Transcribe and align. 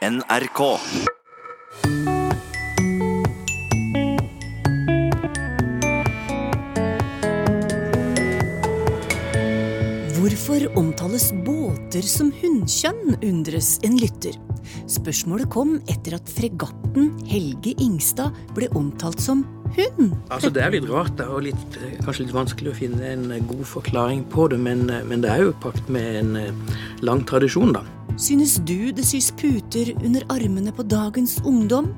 NRK. 0.00 0.60
Hvorfor 10.16 10.64
omtales 10.80 11.34
båter 11.44 12.00
som 12.00 12.32
hunnkjønn, 12.32 13.18
undres 13.20 13.74
en 13.84 14.00
lytter. 14.00 14.40
Spørsmålet 14.88 15.52
kom 15.52 15.76
etter 15.84 16.16
at 16.16 16.32
fregatten 16.32 17.12
Helge 17.28 17.76
Ingstad 17.76 18.32
ble 18.56 18.72
omtalt 18.72 19.20
som 19.20 19.44
hund. 19.76 20.16
Altså 20.32 20.48
Det 20.48 20.64
er 20.64 20.78
litt 20.78 20.88
rart 20.88 21.12
da, 21.20 21.28
og 21.28 21.44
litt, 21.44 21.76
eh, 21.76 22.00
kanskje 22.00 22.24
litt 22.24 22.36
vanskelig 22.40 22.72
å 22.72 22.80
finne 22.80 23.04
en 23.04 23.30
eh, 23.36 23.44
god 23.52 23.66
forklaring 23.68 24.24
på 24.32 24.48
det, 24.48 24.64
men, 24.64 24.88
eh, 24.88 25.04
men 25.04 25.20
det 25.20 25.30
er 25.30 25.44
jo 25.44 25.56
pakt 25.60 25.92
med 25.92 26.24
en 26.24 26.64
lang 27.04 27.26
tradisjon, 27.28 27.76
da. 27.76 27.84
Synes 28.18 28.56
du 28.66 28.90
det 28.94 29.04
sys 29.06 29.30
puter 29.38 29.92
under 30.04 30.24
armene 30.32 30.72
på 30.74 30.82
dagens 30.88 31.38
ungdom? 31.46 31.90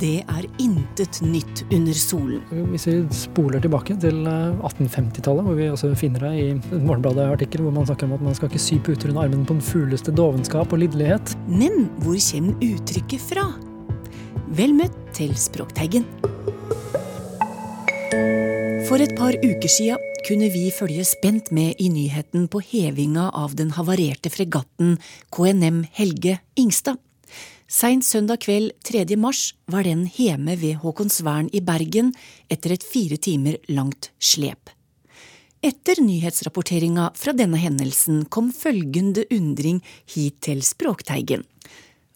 Det 0.00 0.22
er 0.24 0.46
intet 0.62 1.20
nytt 1.22 1.62
under 1.70 1.96
solen. 1.96 2.40
Hvis 2.72 2.88
vi 2.88 2.96
spoler 3.14 3.62
tilbake 3.62 3.94
til 4.02 4.24
eh, 4.26 4.62
1850-tallet, 4.64 5.44
hvor 5.46 5.58
vi 5.58 5.68
også 5.70 5.92
finner 5.98 6.26
det 6.26 6.32
i 6.40 6.46
en 6.54 6.62
Morgenbladet-artikkel 6.86 7.62
hvor 7.62 7.76
man 7.76 7.86
snakker 7.86 8.08
om 8.08 8.16
at 8.16 8.24
man 8.24 8.38
skal 8.38 8.50
ikke 8.50 8.62
sy 8.64 8.80
puter 8.82 9.12
under 9.12 9.26
armene 9.26 9.46
på 9.46 9.58
den 9.58 9.66
fugleste 9.66 10.14
dovenskap 10.16 10.72
og 10.72 10.82
lidderlighet. 10.82 11.36
Men 11.46 11.86
hvor 12.02 12.18
kommer 12.32 12.66
uttrykket 12.72 13.28
fra? 13.30 13.46
Vel 14.56 14.74
møtt 14.76 14.96
til 15.16 15.36
Språkteigen. 15.38 16.08
For 18.88 18.98
et 18.98 19.12
par 19.14 19.36
uker 19.38 19.70
sia 19.70 19.96
kunne 20.26 20.48
vi 20.50 20.66
følge 20.74 21.04
spent 21.06 21.52
med 21.54 21.78
i 21.78 21.86
nyheten 21.92 22.48
på 22.50 22.60
hevinga 22.66 23.28
av 23.38 23.54
den 23.58 23.70
havarerte 23.76 24.30
fregatten 24.32 24.96
KNM 25.34 25.84
Helge 25.94 26.38
Ingstad. 26.58 26.98
Seint 27.70 28.04
søndag 28.04 28.42
kveld 28.42 28.72
3. 28.84 29.04
mars 29.16 29.54
var 29.70 29.86
den 29.86 30.04
hjemme 30.16 30.56
ved 30.60 30.80
Håkonsvern 30.82 31.50
i 31.54 31.62
Bergen 31.64 32.10
etter 32.50 32.74
et 32.74 32.86
fire 32.86 33.16
timer 33.16 33.60
langt 33.70 34.10
slep. 34.18 34.72
Etter 35.62 36.02
nyhetsrapporteringa 36.02 37.12
fra 37.14 37.36
denne 37.38 37.60
hendelsen 37.62 38.24
kom 38.26 38.50
følgende 38.50 39.28
undring 39.30 39.78
hit 40.10 40.40
til 40.42 40.64
Språkteigen. 40.66 41.46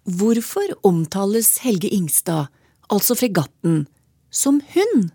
Hvorfor 0.03 0.75
omtales 0.83 1.61
Helge 1.63 1.93
Ingstad, 1.95 2.51
altså 2.91 3.15
fregatten, 3.15 3.87
som 4.31 4.59
hund? 4.75 5.13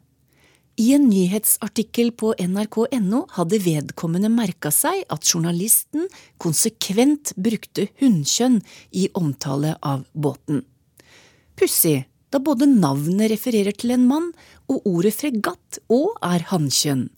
I 0.81 0.93
en 0.95 1.03
nyhetsartikkel 1.11 2.09
på 2.17 2.31
nrk.no 2.41 3.25
hadde 3.35 3.59
vedkommende 3.61 4.31
merka 4.33 4.71
seg 4.73 5.03
at 5.13 5.27
journalisten 5.27 6.07
konsekvent 6.41 7.35
brukte 7.37 7.85
hunnkjønn 8.01 8.57
i 8.97 9.03
omtale 9.19 9.75
av 9.85 10.07
båten. 10.13 10.63
Pussig, 11.59 12.07
da 12.33 12.39
både 12.41 12.65
navnet 12.71 13.29
refererer 13.33 13.75
til 13.77 13.93
en 13.93 14.07
mann 14.09 14.31
og 14.71 14.87
ordet 14.89 15.13
fregatt 15.19 15.81
òg 15.91 16.15
er 16.25 16.47
hannkjønn. 16.49 17.09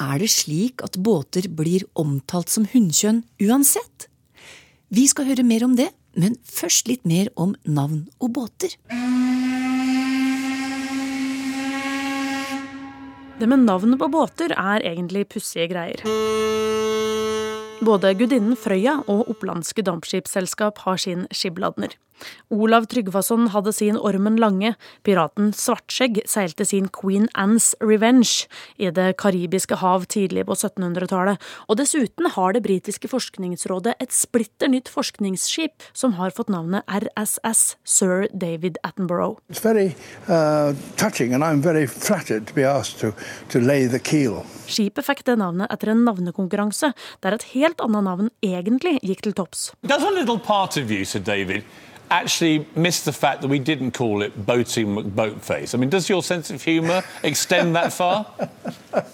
Er 0.00 0.18
det 0.18 0.32
slik 0.34 0.82
at 0.82 0.98
båter 0.98 1.46
blir 1.46 1.86
omtalt 1.94 2.50
som 2.50 2.66
hunnkjønn 2.72 3.22
uansett? 3.44 4.08
Vi 4.90 5.06
skal 5.12 5.30
høre 5.30 5.46
mer 5.46 5.68
om 5.68 5.78
det, 5.78 5.92
men 6.18 6.40
først 6.42 6.90
litt 6.90 7.06
mer 7.06 7.30
om 7.36 7.54
navn 7.68 8.08
og 8.18 8.34
båter. 8.40 8.74
Det 13.42 13.48
med 13.50 13.64
navn 13.66 13.96
på 13.98 14.06
båter 14.06 14.52
er 14.54 14.84
egentlig 14.86 15.24
pussige 15.34 15.64
greier. 15.72 16.04
Både 17.82 18.12
gudinnen 18.14 18.54
Frøya 18.54 19.00
og 19.10 19.26
Opplandske 19.32 19.82
Dampskipsselskap 19.82 20.84
har 20.84 21.00
sin 21.02 21.24
skibladner. 21.34 21.96
Olav 22.52 22.86
Tryggvason 22.90 23.48
hadde 23.54 23.72
sin 23.74 23.96
Ormen 23.98 24.36
Lange, 24.40 24.74
piraten 25.06 25.52
Svartskjegg 25.56 26.22
seilte 26.28 26.66
sin 26.68 26.88
Queen 26.92 27.28
Anne's 27.38 27.72
Revenge 27.82 28.46
i 28.76 28.90
det 28.94 29.16
karibiske 29.20 29.78
hav 29.80 30.06
tidlig 30.12 30.44
på 30.48 30.56
1700-tallet, 30.58 31.40
og 31.68 31.80
dessuten 31.80 32.28
har 32.36 32.54
det 32.54 32.64
britiske 32.66 33.10
forskningsrådet 33.10 33.96
et 34.02 34.14
splitter 34.14 34.70
nytt 34.72 34.90
forskningsskip 34.92 35.88
som 35.96 36.16
har 36.18 36.34
fått 36.36 36.52
navnet 36.52 36.86
RSS, 36.86 37.76
Sir 37.84 38.28
David 38.32 38.78
Attenborough. 38.84 39.40
Very 39.62 39.94
uh, 40.28 40.74
to 40.96 41.10
to. 43.02 43.12
Skipet 44.72 45.04
fikk 45.04 45.24
det 45.26 45.36
navnet 45.40 45.72
etter 45.72 45.92
en 45.92 46.04
navnekonkurranse, 46.06 46.92
der 47.24 47.36
et 47.36 47.48
helt 47.52 47.71
annet 47.80 48.04
navn 48.04 48.30
egentlig 48.42 48.98
gikk 49.02 49.22
til 49.22 49.32
topps. 49.32 49.72
Does 49.86 50.02
a 50.02 50.10
little 50.10 50.38
part 50.38 50.76
of 50.76 50.90
you, 50.90 51.04
Sir 51.04 51.20
David, 51.20 51.62
actually 52.10 52.66
miss 52.74 53.04
the 53.04 53.12
fact 53.12 53.40
that 53.40 53.48
we 53.48 53.58
didn't 53.58 53.92
call 53.92 54.22
it 54.22 54.46
Boating 54.46 54.94
McBoatface? 54.94 55.74
I 55.74 55.78
mean, 55.78 55.90
does 55.90 56.10
your 56.10 56.22
sense 56.22 56.50
of 56.50 56.62
humour 56.62 57.02
extend 57.22 57.74
that 57.74 57.92
far? 57.92 58.26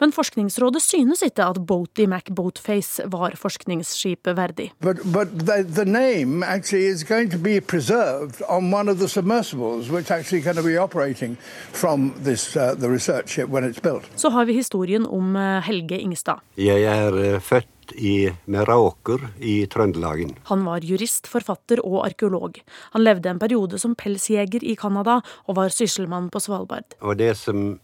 Men 0.00 0.12
Forskningsrådet 0.12 0.82
synes 0.82 1.22
ikke 1.22 1.44
at 1.44 1.60
Boaty 1.66 2.06
McBoatface 2.06 3.02
var 3.06 3.36
forskningsskipet 3.38 4.36
verdig. 4.36 4.72
But, 4.80 4.96
but 5.04 5.28
the, 5.46 5.62
the 5.62 5.84
name 5.84 6.46
actually 6.46 6.86
is 6.86 7.04
going 7.04 7.30
to 7.30 7.38
be 7.38 7.60
preserved 7.60 8.42
on 8.48 8.74
one 8.74 8.90
of 8.90 8.98
the 8.98 9.08
submersibles, 9.08 9.90
which 9.90 10.10
actually 10.10 10.42
going 10.42 10.56
to 10.56 10.62
be 10.62 10.78
operating 10.78 11.36
from 11.72 12.14
this 12.24 12.56
uh, 12.56 12.74
the 12.74 12.88
research 12.88 13.28
ship 13.28 13.48
when 13.48 13.64
it's 13.64 13.80
built. 13.80 14.04
Så 14.16 14.28
har 14.28 14.44
vi 14.44 14.52
historien 14.52 15.06
om 15.06 15.36
eh, 15.36 15.62
Helge 15.62 15.98
Ingstad. 15.98 16.42
Jeg 16.56 16.82
er 16.82 17.38
født 17.40 17.94
i 17.94 18.30
Meråker 18.44 19.28
i 19.40 19.66
Trøndelagen. 19.66 20.34
Han 20.50 20.64
var 20.66 20.84
jurist, 20.86 21.28
forfatter 21.30 21.82
og 21.84 22.06
arkeolog. 22.06 22.58
Han 22.96 23.04
levde 23.04 23.30
en 23.30 23.40
periode 23.42 23.78
som 23.78 23.94
pelsjeger 23.98 24.64
i 24.64 24.76
Canada 24.78 25.20
og 25.46 25.56
var 25.58 25.72
sysselmann 25.74 26.30
på 26.32 26.42
Svalbard. 26.42 26.96
Og 27.00 27.18
det 27.18 27.34
som 27.40 27.78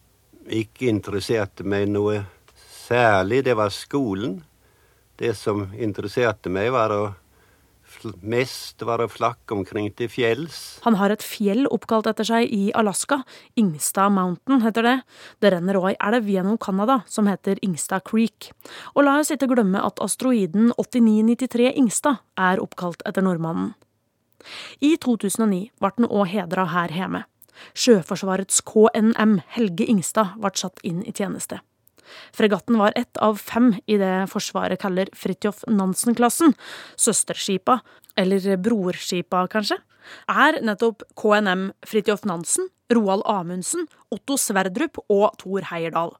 ikke 0.49 0.89
interesserte 0.89 1.65
meg 1.67 1.87
noe 1.91 2.23
særlig, 2.89 3.43
det 3.45 3.55
var 3.57 3.73
skolen. 3.73 4.39
Det 5.19 5.33
som 5.37 5.67
interesserte 5.75 6.51
meg, 6.51 6.71
var 6.73 6.93
å 6.95 7.03
mest 8.21 8.81
var 8.85 9.01
å 9.01 9.09
flakke 9.09 9.55
omkring 9.55 9.89
til 9.97 10.09
fjells. 10.11 10.79
Han 10.85 10.97
har 10.99 11.11
et 11.11 11.25
fjell 11.25 11.65
oppkalt 11.67 12.07
etter 12.07 12.27
seg 12.27 12.51
i 12.53 12.69
Alaska. 12.77 13.21
Ingstad 13.59 14.13
Mountain 14.15 14.61
heter 14.63 14.85
det. 14.85 14.95
Det 15.41 15.51
renner 15.53 15.79
òg 15.79 15.91
ei 15.91 15.97
elv 16.09 16.29
gjennom 16.29 16.59
Canada 16.61 17.01
som 17.09 17.27
heter 17.27 17.59
Ingstad 17.65 18.05
Creek. 18.07 18.51
Og 18.95 19.03
la 19.07 19.17
oss 19.19 19.33
ikke 19.33 19.49
glemme 19.51 19.81
at 19.83 19.99
asteroiden 20.03 20.71
8993 20.77 21.73
Ingstad 21.75 22.21
er 22.37 22.61
oppkalt 22.63 23.03
etter 23.09 23.25
nordmannen. 23.25 23.73
I 24.79 24.95
2009 24.95 25.67
ble 25.81 25.91
den 25.97 26.07
òg 26.07 26.29
hedra 26.31 26.69
her 26.71 26.93
hjemme. 26.95 27.25
Sjøforsvarets 27.73 28.61
KNM 28.67 29.39
Helge 29.55 29.87
Ingstad 29.89 30.37
ble 30.39 30.53
satt 30.55 30.81
inn 30.83 31.01
i 31.07 31.15
tjeneste. 31.15 31.61
Fregatten 32.35 32.79
var 32.79 32.95
ett 32.95 33.17
av 33.17 33.39
fem 33.41 33.73
i 33.85 33.97
det 34.01 34.13
Forsvaret 34.31 34.81
kaller 34.81 35.11
Fridtjof 35.13 35.63
Nansen-klassen. 35.67 36.55
Søsterskipa, 36.95 37.79
eller 38.19 38.57
brorskipa 38.57 39.45
kanskje, 39.51 39.79
er 40.29 40.59
nettopp 40.65 41.03
KNM 41.19 41.69
Fridtjof 41.85 42.25
Nansen, 42.27 42.69
Roald 42.89 43.21
Amundsen, 43.29 43.85
Otto 44.09 44.33
Sverdrup 44.41 44.97
og 45.13 45.35
Thor 45.37 45.67
Heyerdahl. 45.69 46.15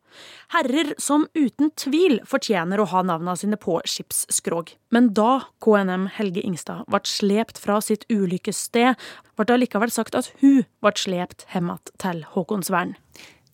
Herrer 0.53 0.91
som 1.01 1.25
uten 1.33 1.71
tvil 1.79 2.19
fortjener 2.29 2.81
å 2.81 2.87
ha 2.91 3.01
navna 3.05 3.33
sine 3.39 3.57
på 3.57 3.79
skipsskrog. 3.89 4.75
Men 4.93 5.09
da 5.17 5.49
KNM 5.65 6.05
Helge 6.19 6.45
Ingstad 6.45 6.85
ble 6.89 7.01
slept 7.09 7.57
fra 7.61 7.79
sitt 7.81 8.05
ulykkessted, 8.13 9.01
ble 9.33 9.49
det 9.49 9.57
allikevel 9.57 9.93
sagt 9.93 10.17
at 10.19 10.29
hun 10.43 10.61
ble 10.83 10.93
slept 10.99 11.47
hjem 11.55 11.73
til 11.97 12.21
Håkonsvern. 12.35 12.93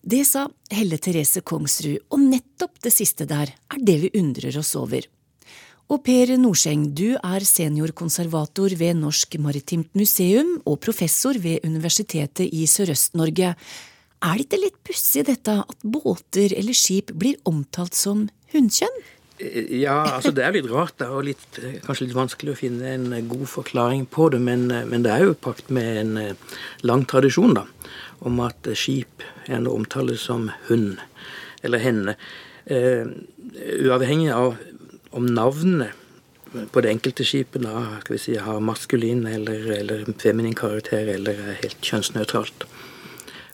Det 0.06 0.20
sa 0.22 0.44
Helle 0.70 1.00
Therese 1.02 1.40
Kongsrud, 1.42 2.04
og 2.14 2.20
nettopp 2.22 2.76
det 2.84 2.92
siste 2.94 3.24
der 3.26 3.50
er 3.50 3.80
det 3.82 3.96
vi 4.04 4.10
undrer 4.20 4.54
oss 4.60 4.70
over. 4.78 5.02
Og 5.90 6.04
Per 6.06 6.30
Norseng, 6.38 6.84
du 6.94 7.16
er 7.18 7.42
seniorkonservator 7.46 8.76
ved 8.78 9.00
Norsk 9.00 9.34
Maritimt 9.42 9.90
Museum 9.98 10.60
og 10.62 10.78
professor 10.86 11.34
ved 11.42 11.66
Universitetet 11.66 12.46
i 12.54 12.68
Sørøst-Norge. 12.70 13.50
Er 14.22 14.38
det 14.38 14.46
ikke 14.46 14.62
litt 14.62 14.78
pussig 14.86 15.26
dette 15.26 15.58
at 15.66 15.82
båter 15.82 16.54
eller 16.54 16.78
skip 16.78 17.10
blir 17.18 17.42
omtalt 17.42 17.98
som 17.98 18.28
hunnkjønn? 18.54 18.98
Eh, 19.42 19.82
Ja, 19.82 20.04
altså 20.06 20.30
det 20.30 20.46
er 20.46 20.54
litt 20.54 20.70
rart 20.70 21.00
da, 21.02 21.10
og 21.18 21.26
litt, 21.26 21.46
eh, 21.58 21.80
kanskje 21.82 22.06
litt 22.06 22.18
vanskelig 22.18 22.54
å 22.54 22.60
finne 22.62 22.94
en 22.94 23.12
eh, 23.12 23.26
god 23.26 23.48
forklaring 23.50 24.06
på 24.06 24.30
det, 24.30 24.38
men, 24.38 24.68
men 24.70 25.02
det 25.02 25.10
er 25.10 25.26
jo 25.26 25.34
pakt 25.34 25.66
med 25.68 25.98
en 25.98 26.36
lang 26.86 27.02
tradisjon 27.10 27.58
da, 27.58 27.66
om 28.22 28.38
at 28.46 28.70
skip 28.78 29.26
gjerne 29.48 29.72
omtales 29.72 30.26
som 30.26 30.50
hund, 30.68 30.96
eller 31.62 31.82
henne. 31.82 32.16
Uh, 32.70 33.06
uavhengig 33.86 34.32
av 34.34 34.56
om 35.16 35.26
navnet 35.26 35.94
på 36.72 36.80
det 36.80 36.90
enkelte 36.90 37.24
skipet 37.26 37.64
da, 37.64 38.00
skal 38.02 38.16
vi 38.16 38.20
si, 38.22 38.34
har 38.40 38.62
maskulin 38.64 39.26
eller, 39.28 39.70
eller 39.76 40.04
feminin 40.22 40.56
karakter, 40.56 41.08
eller 41.16 41.36
er 41.36 41.58
helt 41.62 41.80
kjønnsnøytralt. 41.84 42.66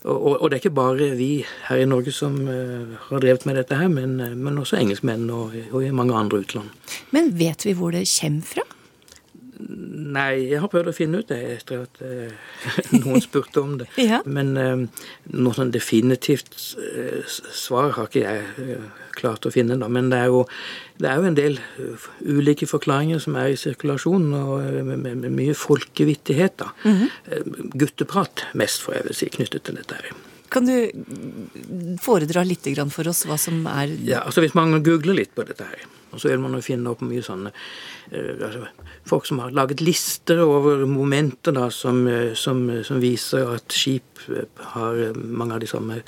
Og, 0.03 0.17
og, 0.17 0.35
og 0.41 0.50
det 0.50 0.56
er 0.56 0.62
ikke 0.65 0.75
bare 0.75 1.11
vi 1.19 1.31
her 1.69 1.83
i 1.83 1.87
Norge 1.89 2.15
som 2.15 2.41
uh, 2.49 2.99
har 3.09 3.23
drevet 3.23 3.47
med 3.47 3.61
dette 3.61 3.79
her, 3.79 3.91
men, 3.91 4.19
eh, 4.21 4.35
men 4.35 4.59
også 4.59 4.81
engelskmenn 4.81 5.29
og, 5.31 5.55
og 5.71 5.85
i 5.87 5.93
mange 5.94 6.17
andre 6.19 6.43
utland. 6.43 6.73
Men 7.15 7.31
vet 7.39 7.67
vi 7.67 7.77
hvor 7.79 7.94
det 7.94 8.09
kommer 8.11 8.49
fra? 8.55 8.67
Nei, 10.12 10.49
jeg 10.50 10.61
har 10.62 10.70
prøvd 10.73 10.91
å 10.91 10.97
finne 10.97 11.20
ut 11.23 11.29
det 11.31 11.38
etter 11.56 11.85
at 11.87 12.00
eh, 12.05 12.32
noen 13.03 13.23
spurte 13.25 13.62
om 13.62 13.76
det. 13.81 13.88
Ja. 14.00 14.23
Men 14.26 14.56
eh, 14.61 15.05
noe 15.32 15.56
sånn 15.56 15.73
definitivt 15.75 16.56
eh, 16.81 17.23
svar 17.29 17.94
har 17.97 18.11
ikke 18.11 18.25
jeg 18.26 18.81
klart 19.17 19.47
å 19.47 19.53
finne. 19.53 19.76
Da. 19.81 19.88
Men 19.93 20.11
det 20.12 20.20
er, 20.25 20.32
jo, 20.32 20.43
det 21.00 21.11
er 21.11 21.20
jo 21.20 21.31
en 21.31 21.38
del 21.38 21.59
ulike 22.25 22.69
forklaringer 22.70 23.23
som 23.23 23.37
er 23.41 23.53
i 23.53 23.61
sirkulasjon, 23.61 24.29
og 24.38 24.67
med, 24.88 24.99
med, 24.99 25.23
med 25.26 25.37
mye 25.37 25.56
folkevittighet. 25.59 26.58
da. 26.62 26.73
Eh, 26.88 27.49
Gutteprat 27.76 28.47
mest, 28.58 28.85
får 28.85 28.99
jeg 28.99 29.08
vel 29.08 29.19
si, 29.19 29.32
knyttet 29.38 29.67
til 29.69 29.81
dette. 29.81 30.00
her. 30.00 30.12
Kan 30.53 30.69
du 30.69 31.97
foredra 32.05 32.43
litt 32.44 32.67
grann 32.75 32.93
for 32.93 33.08
oss 33.08 33.23
hva 33.25 33.38
som 33.41 33.62
er 33.70 33.94
Ja, 34.05 34.19
altså 34.26 34.43
Hvis 34.44 34.53
man 34.53 34.75
googler 34.85 35.17
litt 35.17 35.32
på 35.32 35.47
dette 35.49 35.65
her, 35.65 35.87
og 36.12 36.20
så 36.20 36.29
vil 36.29 36.43
man 36.43 36.55
jo 36.56 36.62
finne 36.64 36.93
opp 36.93 37.03
mye 37.06 37.25
sånne 37.25 37.53
eh, 38.12 38.37
altså, 38.37 38.67
Folk 39.09 39.26
som 39.26 39.41
har 39.43 39.55
laget 39.56 39.81
lister 39.82 40.43
over 40.44 40.85
momenter 40.87 41.55
da, 41.56 41.69
som, 41.75 42.05
eh, 42.06 42.35
som, 42.38 42.64
som 42.85 43.00
viser 43.03 43.49
at 43.56 43.73
skip 43.75 44.23
eh, 44.29 44.47
har 44.76 45.00
eh, 45.09 45.17
mange 45.17 45.56
av 45.56 45.64
de 45.64 45.70
samme 45.70 46.03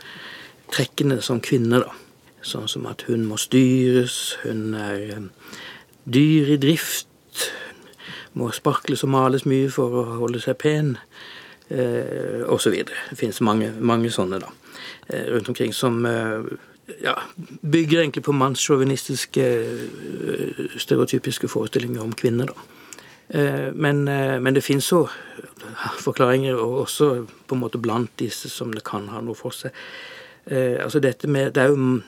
trekkene 0.74 1.20
som 1.22 1.40
kvinner. 1.44 1.84
da. 1.86 1.96
Sånn 2.44 2.68
som 2.68 2.86
at 2.90 3.06
hun 3.08 3.24
må 3.28 3.38
styres, 3.40 4.36
hun 4.44 4.76
er 4.76 5.16
eh, 5.16 5.56
dyr 6.04 6.54
i 6.54 6.60
drift, 6.60 7.08
må 8.34 8.50
sparkles 8.52 9.04
og 9.06 9.12
males 9.14 9.46
mye 9.48 9.70
for 9.72 9.94
å 10.00 10.04
holde 10.20 10.42
seg 10.42 10.58
pen, 10.60 10.94
eh, 11.70 12.42
osv. 12.50 12.76
Det 12.84 13.18
finnes 13.18 13.40
mange, 13.46 13.70
mange 13.80 14.12
sånne 14.12 14.42
da, 14.42 14.50
eh, 15.08 15.30
rundt 15.32 15.48
omkring 15.48 15.72
som 15.72 16.04
eh, 16.06 16.44
ja, 17.02 17.14
bygger 17.62 18.00
egentlig 18.00 18.24
på 18.24 18.32
mannssjåvinistiske, 18.32 19.44
eh, 19.44 20.78
stereotypiske 20.78 21.48
forestillinger 21.48 22.02
om 22.02 22.12
kvinner. 22.12 22.46
da. 22.46 22.52
Eh, 23.28 23.74
Men, 23.74 24.08
eh, 24.08 24.40
men 24.40 24.54
det 24.54 24.64
finnes 24.64 24.92
jo 24.92 25.08
forklaringer, 25.98 26.54
og 26.54 26.86
også 26.86 27.26
på 27.46 27.54
en 27.54 27.60
måte 27.60 27.80
blant 27.80 28.10
disse 28.18 28.48
som 28.48 28.72
det 28.72 28.84
kan 28.84 29.08
ha 29.08 29.20
noe 29.20 29.34
for 29.34 29.50
seg. 29.50 29.70
Altså 30.50 31.00
dette 31.00 31.26
med, 31.26 31.54
Det 31.54 31.62
er 31.62 31.68
jo 31.68 32.02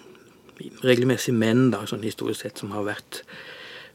regelmessig 0.82 1.34
menn 1.34 1.70
da, 1.70 1.78
sånn 1.87 2.02
historisk 2.02 2.40
sett 2.40 2.58
som 2.58 2.70
har 2.70 2.84
vært 2.84 3.23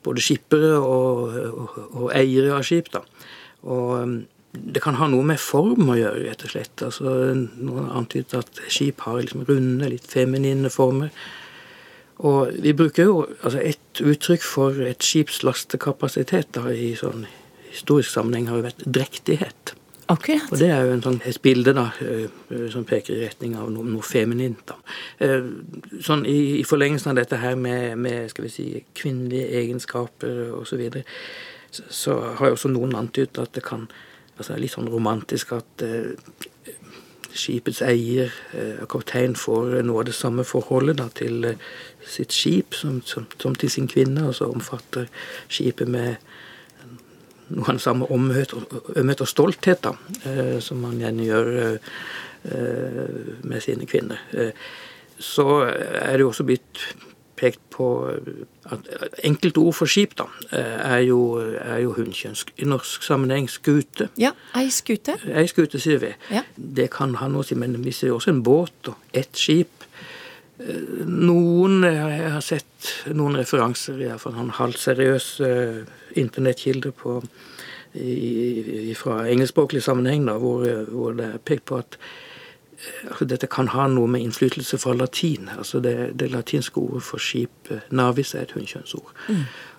både 0.04 0.22
skippere 0.22 0.80
og, 0.80 1.36
og, 1.54 1.78
og 1.94 2.12
eiere 2.13 2.56
av 2.56 2.63
skip. 2.63 2.92
da. 2.92 3.01
Og 3.63 4.01
um, 4.01 4.28
det 4.51 4.81
kan 4.83 4.98
ha 5.00 5.07
noe 5.07 5.24
med 5.24 5.39
form 5.39 5.92
å 5.94 5.98
gjøre, 6.00 6.25
rett 6.27 6.44
og 6.45 6.53
slett. 6.53 6.83
Altså, 6.83 7.13
noen 7.36 7.92
antydet 7.95 8.42
at 8.42 8.63
skip 8.68 9.06
har 9.06 9.21
liksom 9.21 9.45
runde, 9.48 9.92
litt 9.92 10.07
feminine 10.12 10.71
former. 10.74 11.12
Og 12.21 12.51
vi 12.62 12.74
bruker 12.77 13.07
jo 13.07 13.21
altså 13.42 13.62
Et 13.63 14.01
uttrykk 14.06 14.44
for 14.45 14.81
et 14.86 15.03
skips 15.03 15.42
lastekapasitet 15.44 16.51
da, 16.53 16.68
i 16.69 16.94
sånn 17.00 17.25
historisk 17.71 18.12
sammenheng 18.12 18.50
har 18.51 18.59
jo 18.59 18.68
vært 18.68 18.83
drektighet. 18.86 19.74
Akkurat. 20.12 20.50
Og 20.51 20.59
det 20.59 20.68
er 20.74 20.83
jo 20.83 20.95
en 20.97 21.04
sånn, 21.06 21.21
et 21.27 21.39
bilde 21.44 21.71
da, 21.75 21.86
eh, 22.04 22.68
som 22.74 22.83
peker 22.88 23.15
i 23.15 23.21
retning 23.24 23.56
av 23.56 23.69
noe, 23.71 23.86
noe 23.88 24.04
feminint. 24.04 24.59
da. 24.68 24.75
Eh, 25.24 25.47
Sånn 26.04 26.25
i, 26.27 26.59
i 26.59 26.63
forlengelsen 26.68 27.13
av 27.13 27.19
dette 27.21 27.39
her 27.39 27.56
med, 27.56 27.97
med 27.97 28.30
skal 28.30 28.47
vi 28.47 28.51
si, 28.51 28.68
kvinnelige 28.97 29.47
egenskaper 29.62 30.51
osv., 30.57 30.68
så, 30.74 30.80
videre, 30.81 31.04
så 31.71 31.83
så 31.88 32.19
har 32.36 32.51
jo 32.51 32.57
også 32.57 32.71
noen 32.74 32.97
antydet 33.00 33.39
at 33.39 33.54
det 33.56 33.63
kan 33.63 33.88
altså 34.42 34.58
Litt 34.60 34.74
sånn 34.74 34.90
romantisk 34.92 35.54
at 35.58 35.86
eh, 35.86 36.12
skipets 37.32 37.82
eier, 37.86 38.32
eh, 38.58 38.84
kaptein, 38.92 39.38
får 39.40 39.80
noe 39.88 40.04
av 40.04 40.10
det 40.10 40.16
samme 40.18 40.46
forholdet 40.48 41.00
da, 41.00 41.08
til 41.16 41.46
eh, 41.54 41.68
sitt 42.08 42.36
skip 42.36 42.76
som, 42.78 43.00
som, 43.08 43.28
som 43.40 43.56
til 43.56 43.72
sin 43.72 43.90
kvinne, 43.92 44.28
og 44.28 44.36
så 44.38 44.50
omfatter 44.52 45.08
skipet 45.52 45.90
med 45.92 46.18
noe 47.52 47.68
av 47.68 47.76
den 47.76 47.84
samme 47.84 48.08
omhet 48.12 48.54
og, 48.56 49.28
stolthet 49.30 49.84
da, 49.84 49.96
eh, 50.28 50.58
som 50.64 50.82
man 50.84 51.00
gjerne 51.02 51.28
gjør 51.28 51.52
eh, 51.66 51.94
eh, 52.52 53.32
med 53.44 53.64
sine 53.64 53.88
kvinner. 53.90 54.22
Eh, 54.32 54.52
så 55.22 55.64
er 55.68 56.16
det 56.16 56.26
jo 56.26 56.32
også 56.32 56.48
blitt 56.48 56.86
pekt 57.42 57.62
på 57.74 57.88
at 58.72 58.90
enkelte 59.26 59.62
ord 59.62 59.76
for 59.80 59.90
skip 59.90 60.14
da, 60.20 60.28
eh, 60.54 60.78
er 60.96 61.04
jo, 61.08 61.20
er 61.42 61.82
jo 61.84 61.96
hunnkjønn. 61.98 62.38
I 62.62 62.70
norsk 62.70 63.06
sammenheng 63.06 63.50
skute. 63.50 64.12
Ja, 64.22 64.34
ei 64.58 64.70
skute. 64.74 65.18
Ei 65.26 65.48
skute, 65.50 65.82
sier 65.82 66.02
vi. 66.04 66.14
Ja. 66.32 66.46
Det 66.56 66.90
kan 66.94 67.18
ha 67.22 67.30
noe 67.32 67.46
å 67.46 67.48
si, 67.48 67.58
men 67.58 67.80
vi 67.86 67.94
ser 67.96 68.14
også 68.16 68.36
en 68.36 68.44
båt 68.46 68.92
og 68.94 69.18
ett 69.18 69.38
skip. 69.38 69.88
Eh, 70.62 71.06
Noen 71.10 71.82
Jeg 71.88 72.34
har 72.36 72.46
sett 72.46 72.92
noen 73.14 73.40
referanser, 73.40 74.02
i 74.02 74.12
noen 74.12 74.54
halvseriøse 74.58 75.50
eh, 75.50 75.96
internettkilder 76.22 76.94
på 76.98 77.22
i, 77.92 78.94
fra 78.96 79.26
engelskspråklig 79.28 79.82
sammenheng, 79.84 80.24
da, 80.30 80.38
hvor, 80.40 80.64
hvor 80.94 81.18
det 81.18 81.26
er 81.28 81.42
pekt 81.44 81.66
på 81.68 81.82
at 81.82 81.98
eh, 81.98 82.31
dette 83.22 83.48
kan 83.51 83.68
ha 83.74 83.88
noe 83.88 84.10
med 84.10 84.24
innflytelse 84.25 84.78
fra 84.81 84.94
latin. 84.98 85.50
altså 85.57 85.80
Det, 85.80 86.18
det 86.18 86.31
latinske 86.31 86.80
ordet 86.81 87.04
for 87.04 87.22
skip, 87.22 87.72
eh, 87.72 87.83
navis, 87.89 88.33
er 88.36 88.48
et 88.48 88.56
hunnkjønnsord. 88.57 89.13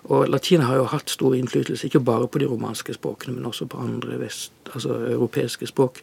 Og 0.04 0.28
latin 0.28 0.64
har 0.66 0.76
jo 0.76 0.88
hatt 0.90 1.10
stor 1.10 1.34
innflytelse, 1.34 1.86
ikke 1.86 2.04
bare 2.04 2.28
på 2.28 2.42
de 2.42 2.46
romanske 2.50 2.94
språkene, 2.94 3.36
men 3.36 3.46
også 3.46 3.66
på 3.70 3.78
andre 3.78 4.18
vest, 4.18 4.52
altså 4.74 4.98
europeiske 5.12 5.66
språk. 5.66 6.02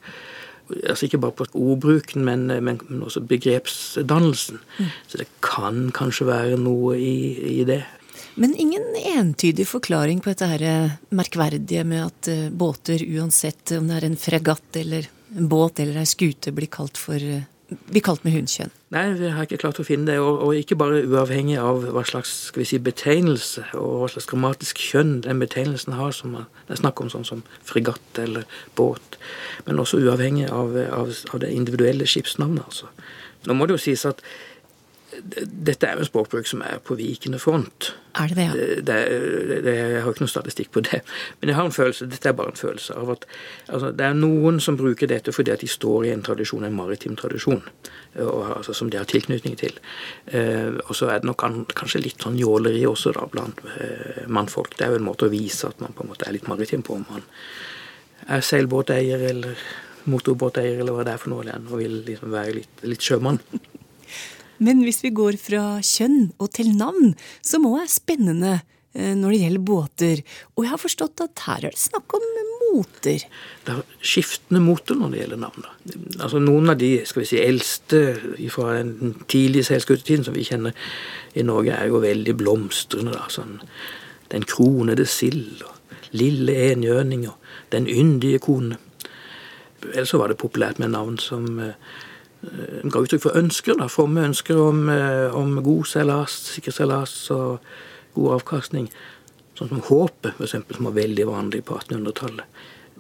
Altså 0.90 1.06
Ikke 1.06 1.18
bare 1.18 1.32
på 1.32 1.46
ordbruken, 1.54 2.26
men, 2.26 2.46
men, 2.48 2.80
men 2.88 3.04
også 3.04 3.24
begrepsdannelsen. 3.26 4.60
Så 5.08 5.18
det 5.18 5.28
kan 5.42 5.90
kanskje 5.92 6.28
være 6.30 6.58
noe 6.62 6.98
i, 6.98 7.60
i 7.60 7.64
det. 7.64 7.84
Men 8.40 8.54
ingen 8.56 8.84
entydig 8.96 9.66
forklaring 9.68 10.22
på 10.22 10.32
dette 10.32 10.48
her 10.48 10.62
eh, 10.64 10.98
merkverdige 11.10 11.84
med 11.84 12.06
at 12.06 12.30
eh, 12.32 12.46
båter, 12.52 13.02
uansett 13.18 13.74
om 13.76 13.90
det 13.90 13.98
er 13.98 14.06
en 14.08 14.20
fregatt 14.20 14.80
eller 14.80 15.10
båt 15.30 15.80
eller 15.80 16.02
ei 16.02 16.10
skute, 16.10 16.52
blir 16.56 16.70
kalt, 16.72 16.98
for, 16.98 17.16
eh, 17.16 17.46
blir 17.92 18.02
kalt 18.02 18.24
med 18.26 18.34
hundkjønn? 18.34 18.72
Nei, 18.90 19.06
vi 19.14 19.30
har 19.30 19.46
ikke 19.46 19.60
klart 19.62 19.80
å 19.80 19.86
finne 19.86 20.10
det. 20.10 20.18
Og, 20.20 20.42
og 20.46 20.58
ikke 20.58 20.78
bare 20.80 21.04
uavhengig 21.06 21.60
av 21.62 21.86
hva 21.94 22.04
slags 22.08 22.32
skal 22.50 22.64
vi 22.64 22.70
si, 22.72 22.82
betegnelse 22.82 23.68
og 23.78 24.02
hva 24.02 24.10
slags 24.10 24.30
grammatisk 24.32 24.82
kjønn 24.82 25.20
den 25.28 25.42
betegnelsen 25.44 25.94
har, 26.00 26.12
som 26.16 26.34
det 26.34 26.74
er 26.74 26.82
snakk 26.82 27.02
om 27.04 27.12
sånn 27.14 27.28
som 27.28 27.44
fregatt 27.66 28.22
eller 28.22 28.48
båt, 28.80 29.20
men 29.68 29.82
også 29.82 30.02
uavhengig 30.02 30.50
av, 30.50 30.74
av, 30.90 31.14
av 31.34 31.44
det 31.46 31.54
individuelle 31.54 32.10
skipsnavnet. 32.10 32.66
altså. 32.66 32.90
Nå 33.48 33.56
må 33.56 33.68
det 33.68 33.78
jo 33.78 33.86
sies 33.86 34.08
at 34.10 34.24
dette 35.10 35.88
er 35.88 35.98
jo 35.98 36.04
en 36.04 36.08
språkbruk 36.08 36.48
som 36.48 36.62
er 36.66 36.82
på 36.86 36.96
vikende 37.00 37.40
front. 37.42 37.90
Er 38.20 38.30
det 38.30 38.38
det, 38.38 38.46
ja? 38.46 38.54
Det, 38.54 38.86
det, 38.88 39.58
det, 39.66 39.74
jeg 39.78 40.04
har 40.04 40.14
ikke 40.14 40.24
noen 40.24 40.32
statistikk 40.32 40.70
på 40.76 40.84
det, 40.86 41.00
men 41.40 41.52
jeg 41.52 41.58
har 41.58 41.70
en 41.70 41.76
følelse, 41.76 42.08
dette 42.12 42.30
er 42.30 42.36
bare 42.38 42.54
en 42.54 42.60
følelse 42.60 42.98
av 43.00 43.14
at 43.16 43.26
altså, 43.68 43.92
det 43.96 44.06
er 44.06 44.20
noen 44.20 44.60
som 44.64 44.78
bruker 44.80 45.10
dette 45.10 45.34
fordi 45.36 45.54
at 45.56 45.66
de 45.66 45.72
står 45.72 46.10
i 46.10 46.14
en 46.14 46.24
tradisjon, 46.26 46.68
en 46.68 46.78
maritim 46.78 47.18
tradisjon, 47.20 47.64
og, 48.22 48.40
altså, 48.58 48.76
som 48.78 48.92
de 48.92 49.02
har 49.02 49.10
tilknytning 49.10 49.58
til. 49.60 49.82
Eh, 50.28 50.78
og 50.86 50.94
så 50.98 51.10
er 51.10 51.24
det 51.24 51.30
nok 51.30 51.46
an, 51.48 51.60
kanskje 51.74 52.04
litt 52.06 52.26
sånn 52.26 52.38
jåleri 52.40 52.86
også 52.90 53.14
da, 53.18 53.26
blant 53.32 53.62
eh, 53.76 54.24
mannfolk. 54.28 54.78
Det 54.78 54.88
er 54.88 54.94
jo 54.94 55.02
en 55.02 55.10
måte 55.10 55.30
å 55.30 55.34
vise 55.34 55.70
at 55.70 55.82
man 55.84 55.96
på 55.96 56.06
en 56.06 56.14
måte 56.14 56.30
er 56.30 56.38
litt 56.38 56.50
maritim 56.50 56.86
på, 56.86 57.00
om 57.00 57.06
man 57.10 57.26
er 58.30 58.46
seilbåteier 58.46 59.30
eller 59.32 59.62
motorbåteier 60.10 60.80
eller 60.82 60.96
hva 60.96 61.06
det 61.06 61.16
er 61.16 61.22
for 61.22 61.34
noe, 61.34 61.60
og 61.60 61.78
vil 61.82 62.02
liksom 62.08 62.34
være 62.34 62.58
litt, 62.62 62.86
litt 62.86 63.06
sjømann. 63.06 63.42
Men 64.60 64.84
hvis 64.86 65.04
vi 65.06 65.14
går 65.16 65.40
fra 65.42 65.64
kjønn 65.86 66.34
og 66.38 66.52
til 66.58 66.74
navn, 66.76 67.14
må 67.14 67.72
det 67.72 67.80
være 67.80 67.94
spennende 67.94 68.54
eh, 68.58 69.16
når 69.16 69.34
det 69.34 69.42
gjelder 69.44 69.66
båter. 69.72 70.24
Og 70.56 70.66
jeg 70.66 70.74
har 70.74 70.82
forstått 70.82 71.26
at 71.26 71.46
her 71.48 71.70
er 71.70 71.76
det 71.76 71.88
snakk 71.88 72.18
om 72.18 72.30
moter. 72.70 73.24
det 73.66 73.74
er 73.74 73.82
skiftende 74.02 74.62
moter 74.64 74.98
når 74.98 75.14
det 75.14 75.22
gjelder 75.22 75.42
navn. 75.42 75.66
Altså 76.20 76.42
Noen 76.44 76.74
av 76.74 76.78
de 76.80 76.92
skal 77.08 77.24
vi 77.24 77.30
si, 77.30 77.40
eldste 77.42 78.02
fra 78.54 78.76
den 78.80 79.16
tidlige 79.32 79.70
seilskutetiden 79.70 80.28
som 80.28 80.38
vi 80.38 80.46
kjenner 80.48 80.76
i 81.34 81.46
Norge, 81.46 81.76
er 81.76 81.90
jo 81.90 82.04
veldig 82.04 82.36
blomstrende. 82.38 83.16
da, 83.16 83.28
sånn 83.30 83.60
Den 84.30 84.46
kronede 84.46 85.06
sild 85.06 85.64
og 85.66 85.76
Lille 86.12 86.56
enhjørning 86.72 87.28
og 87.30 87.36
Den 87.70 87.86
yndige 87.86 88.40
kone. 88.42 88.80
Ellers 89.94 90.10
så 90.10 90.18
var 90.18 90.28
det 90.28 90.40
populært 90.42 90.80
med 90.80 90.90
navn 90.90 91.20
som 91.22 91.60
eh, 91.60 91.78
ga 92.42 93.02
uttrykk 93.04 93.24
for 93.26 93.38
ønsker, 93.38 93.78
da, 93.80 93.90
fromme 93.92 94.24
ønsker 94.30 94.60
om, 94.64 94.90
eh, 94.90 95.36
om 95.36 95.58
god 95.64 95.88
seilas, 95.92 96.38
sikker 96.56 96.72
seilas 96.72 97.14
og 97.36 97.60
god 98.16 98.40
avkastning. 98.40 98.90
Sånn 99.58 99.70
som 99.70 99.82
Håpet, 99.90 100.40
eksempel, 100.40 100.78
som 100.78 100.86
var 100.86 100.96
veldig 100.96 101.26
vanlig 101.28 101.66
på 101.66 101.76
1800-tallet. 101.76 102.46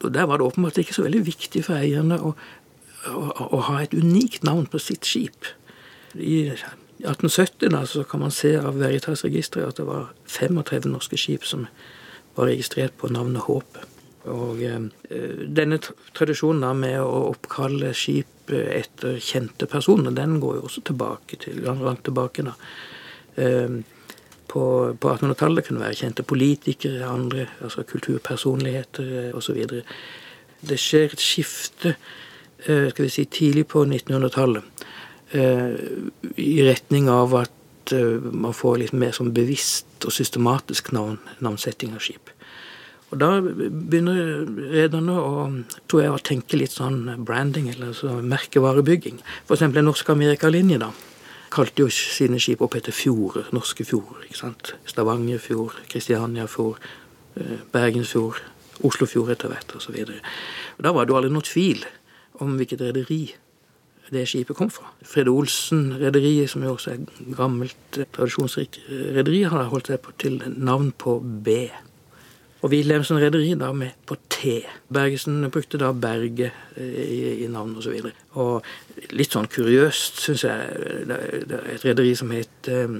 Og 0.03 0.11
Der 0.11 0.25
var 0.25 0.37
det 0.37 0.45
åpenbart 0.45 0.77
ikke 0.77 0.93
så 0.93 1.03
veldig 1.03 1.25
viktig 1.25 1.63
for 1.65 1.75
eierne 1.75 2.19
å, 2.19 2.33
å, 3.07 3.47
å 3.55 3.59
ha 3.67 3.81
et 3.81 3.93
unikt 3.93 4.43
navn 4.43 4.65
på 4.67 4.79
sitt 4.79 5.05
skip. 5.07 5.45
I 6.15 6.51
1870 7.03 7.69
da, 7.69 7.85
så 7.85 8.03
kan 8.03 8.19
man 8.19 8.31
se 8.31 8.55
av 8.59 8.75
Veritas-registeret 8.79 9.67
at 9.67 9.77
det 9.79 9.87
var 9.87 10.11
35 10.27 10.91
norske 10.91 11.17
skip 11.17 11.45
som 11.47 11.67
var 12.35 12.47
registrert 12.47 12.95
på 12.97 13.07
navnet 13.11 13.47
Håpet. 13.47 13.87
Og 14.27 14.59
eh, 14.63 14.83
denne 15.47 15.79
tradisjonen 16.13 16.61
da 16.63 16.73
med 16.75 16.99
å 17.01 17.29
oppkalle 17.31 17.93
skip 17.95 18.27
eh, 18.27 18.38
etter 18.51 19.19
kjente 19.23 19.67
personer, 19.69 20.11
den 20.15 20.39
går 20.39 20.59
jo 20.59 20.65
også 20.67 20.81
tilbake 20.89 21.39
til 21.43 21.61
langt, 21.65 22.03
tilbake. 22.03 22.43
da. 22.43 22.53
Eh, 23.37 23.79
på, 24.49 24.63
på 24.99 25.09
1800-tallet 25.13 25.67
kunne 25.67 25.83
være 25.83 25.99
kjente 25.99 26.23
politikere, 26.23 27.05
andre 27.05 27.45
altså 27.61 27.83
kulturpersonligheter 27.83 29.35
osv. 29.37 29.59
Det 30.61 30.79
skjer 30.79 31.13
et 31.13 31.21
skifte 31.21 31.93
skal 32.59 33.05
vi 33.05 33.11
si, 33.13 33.23
tidlig 33.29 33.67
på 33.71 33.85
1900-tallet 33.85 34.63
i 36.41 36.55
retning 36.65 37.07
av 37.13 37.35
at 37.37 37.93
man 37.93 38.53
får 38.57 38.81
litt 38.81 38.93
mer 38.97 39.13
sånn 39.15 39.31
bevisst 39.33 40.05
og 40.05 40.11
systematisk 40.11 40.91
navn, 40.95 41.17
navnsetting 41.39 41.93
av 41.95 42.03
skip. 42.03 42.33
Og 43.09 43.17
da 43.17 43.29
begynner 43.41 44.45
rederne 44.69 45.15
å, 45.17 45.45
tror 45.89 46.03
jeg, 46.03 46.13
å 46.13 46.21
tenke 46.21 46.59
litt 46.59 46.75
sånn 46.75 47.23
branding, 47.25 47.71
eller 47.73 47.95
så 47.97 48.19
merkevarebygging. 48.21 49.17
F.eks. 49.47 49.65
en 49.65 49.79
norsk 49.87 50.11
amerikalinje, 50.13 50.77
da. 50.83 50.91
Kalte 51.49 51.81
jo 51.81 51.89
sine 51.89 52.37
skip 52.41 52.61
opp 52.61 52.77
etter 52.77 52.93
fjorder, 52.93 53.49
norske 53.55 53.85
fjorder. 53.87 54.27
ikke 54.27 54.37
sant? 54.37 54.75
Stavangerfjord, 54.85 55.81
Kristianiafjord, 55.89 56.77
eh, 57.41 57.57
Bergensfjord, 57.73 58.43
Oslofjord 58.85 59.33
etter 59.33 59.49
hvert, 59.49 59.73
osv. 59.75 59.97
Da 60.77 60.93
var 60.93 61.05
det 61.05 61.11
jo 61.11 61.17
aldri 61.17 61.33
noe 61.33 61.47
tvil 61.47 61.81
om 62.39 62.53
hvilket 62.59 62.85
rederi 62.85 63.23
det 64.13 64.27
skipet 64.29 64.57
kom 64.57 64.69
fra. 64.73 64.93
Frede 65.05 65.33
Olsen-rederiet, 65.33 66.49
som 66.49 66.63
jo 66.65 66.75
også 66.77 66.93
er 66.93 67.33
gammelt, 67.37 67.97
eh, 67.97 68.05
tradisjonsrikt 68.13 68.79
rederi, 69.17 69.43
har 69.49 69.69
holdt 69.73 69.87
seg 69.87 70.05
til 70.17 70.41
navn 70.57 70.93
på 70.93 71.17
B. 71.43 71.69
Og 72.59 72.73
Wilhelmsen 72.73 73.19
rederi 73.21 73.53
da 73.55 73.69
med 73.71 73.95
på 74.07 74.17
T. 74.31 74.59
Bergesen 74.91 75.45
brukte 75.51 75.79
da 75.79 75.93
Berget 75.95 76.51
eh, 76.75 76.99
i, 77.05 77.19
i 77.45 77.47
navn 77.51 77.77
osv. 77.79 77.93
Og, 77.93 78.11
så 78.11 78.43
og 78.43 79.15
litt 79.15 79.35
sånn 79.35 79.47
kuriøst, 79.51 80.19
syns 80.25 80.43
jeg, 80.43 81.07
det, 81.07 81.19
er 81.55 81.71
et 81.77 81.87
rederi 81.87 82.11
som 82.19 82.33
het 82.35 82.71
um, 82.73 82.99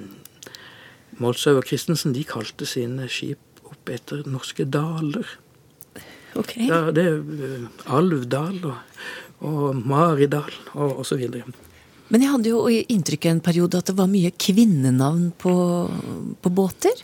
Molshaug 1.20 1.60
og 1.60 1.68
Christensen, 1.68 2.16
de 2.16 2.24
kalte 2.28 2.68
sine 2.70 3.10
skip 3.12 3.63
opp 3.68 3.92
etter 3.92 4.24
norske 4.32 4.63
daler. 4.63 5.28
Ok. 6.39 6.56
Ja, 6.63 6.86
det 6.96 7.10
er 7.10 7.20
uh, 7.20 7.68
Alvdal 8.00 8.62
og, 8.63 9.04
og 9.44 9.84
Maridal 9.84 10.56
og 10.72 11.04
osv. 11.04 11.28
Men 12.10 12.24
jeg 12.24 12.34
hadde 12.34 12.51
jo 12.51 12.63
inntrykk 12.70 13.28
en 13.30 13.42
periode 13.46 13.80
at 13.80 13.89
det 13.92 13.98
var 13.98 14.10
mye 14.10 14.32
kvinnenavn 14.34 15.30
på, 15.38 15.54
på 16.42 16.51
båter? 16.58 17.04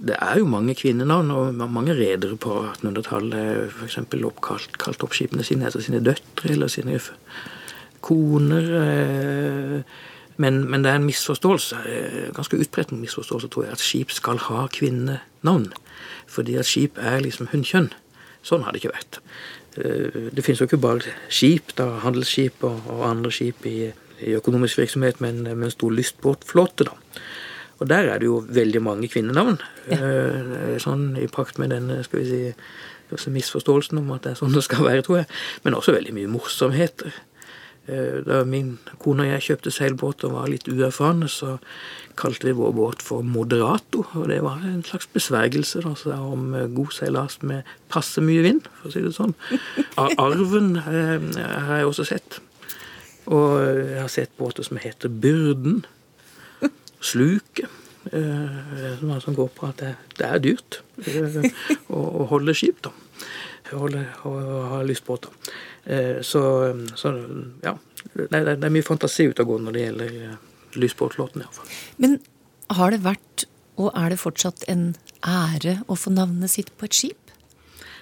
Det 0.00 0.16
er 0.16 0.40
jo 0.40 0.48
mange 0.48 0.72
kvinnenavn, 0.78 1.32
og 1.34 1.60
mange 1.68 1.92
redere 1.96 2.38
på 2.40 2.54
1800-tallet 2.70 3.74
f.eks. 3.74 3.98
oppkalt 4.24 4.78
kalt 4.80 5.04
opp 5.04 5.16
skipene 5.16 5.44
sine 5.44 5.68
etter 5.68 5.84
sine 5.84 6.00
døtre 6.04 6.54
eller 6.54 6.72
sine 6.72 6.96
koner. 8.00 8.72
Eh, 8.80 9.76
men, 10.40 10.62
men, 10.72 10.80
det 10.84 10.94
er 10.94 10.96
en 11.02 11.04
misforståelse, 11.04 11.84
eh, 11.84 12.28
ganske 12.32 12.56
utbredt 12.64 12.96
misforståelse, 12.96 13.52
tror 13.52 13.66
jeg, 13.66 13.76
at 13.76 13.84
skip 13.84 14.14
skal 14.16 14.40
ha 14.48 14.64
kvinnenavn. 14.72 15.68
Fordi 16.30 16.56
at 16.56 16.68
skip 16.68 16.96
er 16.96 17.20
liksom 17.20 17.50
hunnkjønn. 17.52 17.90
Sånn 18.40 18.64
har 18.64 18.72
det 18.72 18.80
ikke 18.80 18.94
vært. 18.94 19.20
Eh, 19.76 20.30
det 20.32 20.46
finnes 20.46 20.62
jo 20.62 20.70
ikke 20.70 20.80
bare 20.80 21.12
skip, 21.28 21.74
da, 21.76 21.98
handelsskip 22.06 22.64
og, 22.64 22.80
og 22.88 23.04
andre 23.10 23.34
skip 23.36 23.68
i, 23.68 23.90
i 24.26 24.36
økonomisk 24.38 24.82
virksomhet, 24.82 25.20
men 25.20 25.42
med 25.44 25.68
en 25.68 25.74
stor 25.74 25.94
lystbåtflåte. 25.94 26.88
da. 26.88 27.20
Og 27.80 27.88
der 27.88 28.10
er 28.12 28.20
det 28.20 28.28
jo 28.28 28.42
veldig 28.44 28.82
mange 28.84 29.08
kvinnenavn. 29.08 29.56
Ja. 29.88 29.96
Eh, 29.96 30.76
sånn 30.82 31.14
i 31.16 31.26
pakt 31.32 31.58
med 31.60 31.72
den 31.72 31.88
skal 32.04 32.20
vi 32.20 32.28
si, 32.28 33.32
misforståelsen 33.32 33.98
om 33.98 34.12
at 34.14 34.26
det 34.26 34.34
er 34.34 34.38
sånn 34.42 34.54
det 34.54 34.66
skal 34.66 34.84
være, 34.86 35.04
tror 35.06 35.22
jeg. 35.22 35.30
Men 35.64 35.78
også 35.78 35.96
veldig 35.96 36.14
mye 36.18 36.30
morsomheter. 36.30 37.14
Eh, 37.88 38.20
da 38.26 38.42
min 38.44 38.74
kone 39.00 39.24
og 39.24 39.32
jeg 39.32 39.46
kjøpte 39.48 39.72
seilbåt 39.72 40.26
og 40.28 40.36
var 40.36 40.52
litt 40.52 40.68
uerfarne, 40.68 41.30
så 41.32 41.56
kalte 42.20 42.50
vi 42.50 42.54
vår 42.58 42.76
båt 42.76 43.02
for 43.06 43.24
Moderato. 43.24 44.04
Og 44.12 44.28
det 44.28 44.42
var 44.44 44.60
en 44.60 44.84
slags 44.84 45.08
besvergelse 45.16 45.80
da, 45.80 46.20
om 46.20 46.52
god 46.76 46.92
seilas 46.92 47.40
med 47.40 47.64
passe 47.88 48.20
mye 48.20 48.44
vind, 48.44 48.68
for 48.76 48.92
å 48.92 48.94
si 48.94 49.06
det 49.08 49.16
sånn. 49.16 49.32
Arven 50.20 50.74
eh, 50.84 51.32
har 51.40 51.80
jeg 51.80 51.88
også 51.88 52.08
sett. 52.12 52.42
Og 53.28 53.50
jeg 53.60 54.00
har 54.00 54.12
sett 54.12 54.32
båter 54.38 54.66
som 54.66 54.80
heter 54.80 55.12
Byrden 55.12 55.82
sluket. 57.00 57.68
Noe 58.10 59.20
som 59.20 59.36
går 59.36 59.50
på 59.56 59.68
at 59.68 59.82
det, 59.82 59.90
det 60.16 60.26
er 60.26 60.40
dyrt 60.40 60.80
eh, 61.04 61.50
å, 61.92 62.00
å, 62.00 62.26
holde 62.30 62.54
skip, 62.56 62.80
da. 62.86 62.92
Holde, 63.76 64.06
å, 64.26 64.32
å 64.32 64.62
ha 64.72 64.80
lystbåter. 64.86 65.30
Eh, 65.84 66.22
så, 66.26 66.42
så, 66.98 67.12
ja. 67.64 67.76
Det, 68.14 68.30
det, 68.32 68.56
er 68.56 68.72
mye 68.72 68.86
fantasi 68.86 69.28
ute 69.28 69.44
og 69.44 69.52
går 69.52 69.62
når 69.66 69.76
det 69.76 69.84
gjelder 69.84 70.80
lystbåtlåten, 70.80 71.44
iallfall. 71.44 71.76
Men 72.00 72.16
har 72.72 72.94
det 72.94 73.02
vært, 73.04 73.46
og 73.80 73.92
er 73.92 74.14
det 74.14 74.20
fortsatt, 74.22 74.64
en 74.72 74.94
ære 75.26 75.80
å 75.90 75.98
få 75.98 76.12
navnet 76.14 76.52
sitt 76.52 76.72
på 76.80 76.88
et 76.88 76.96
skip? 76.96 77.19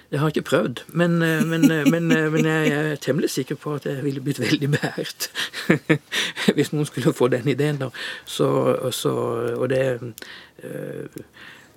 Jeg 0.09 0.19
har 0.19 0.31
ikke 0.31 0.41
prøvd, 0.41 0.79
men, 0.97 1.21
eh, 1.21 1.43
men, 1.45 1.71
eh, 1.71 1.85
men, 1.85 2.11
eh, 2.11 2.31
men, 2.33 2.45
jeg 2.45 2.69
er 2.73 2.95
temmelig 2.95 3.29
sikker 3.29 3.55
på 3.55 3.75
at 3.77 3.85
jeg 3.85 4.01
ville 4.03 4.21
blitt 4.21 4.39
veldig 4.41 4.69
beært 4.73 5.29
hvis 6.55 6.71
noen 6.73 6.87
skulle 6.89 7.13
få 7.13 7.27
den 7.29 7.47
ideen. 7.47 7.77
da. 7.77 7.91
Så, 8.25 8.89
så, 8.91 9.13
og 9.57 9.69
det 9.69 10.01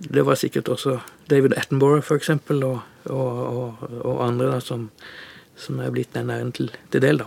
Det 0.02 0.24
var 0.26 0.34
sikkert 0.34 0.68
også 0.68 0.98
David 1.30 1.52
Attenborough, 1.56 2.08
eksempel, 2.16 2.64
og, 2.64 2.80
og, 3.04 3.38
og, 3.46 3.74
og 4.04 4.26
andre 4.26 4.46
da, 4.46 4.60
som, 4.60 4.90
som 5.56 5.78
er 5.78 5.90
blitt 5.90 6.14
den 6.14 6.30
æren 6.30 6.52
til, 6.52 6.72
til 6.90 7.02
del. 7.02 7.22
da. 7.22 7.26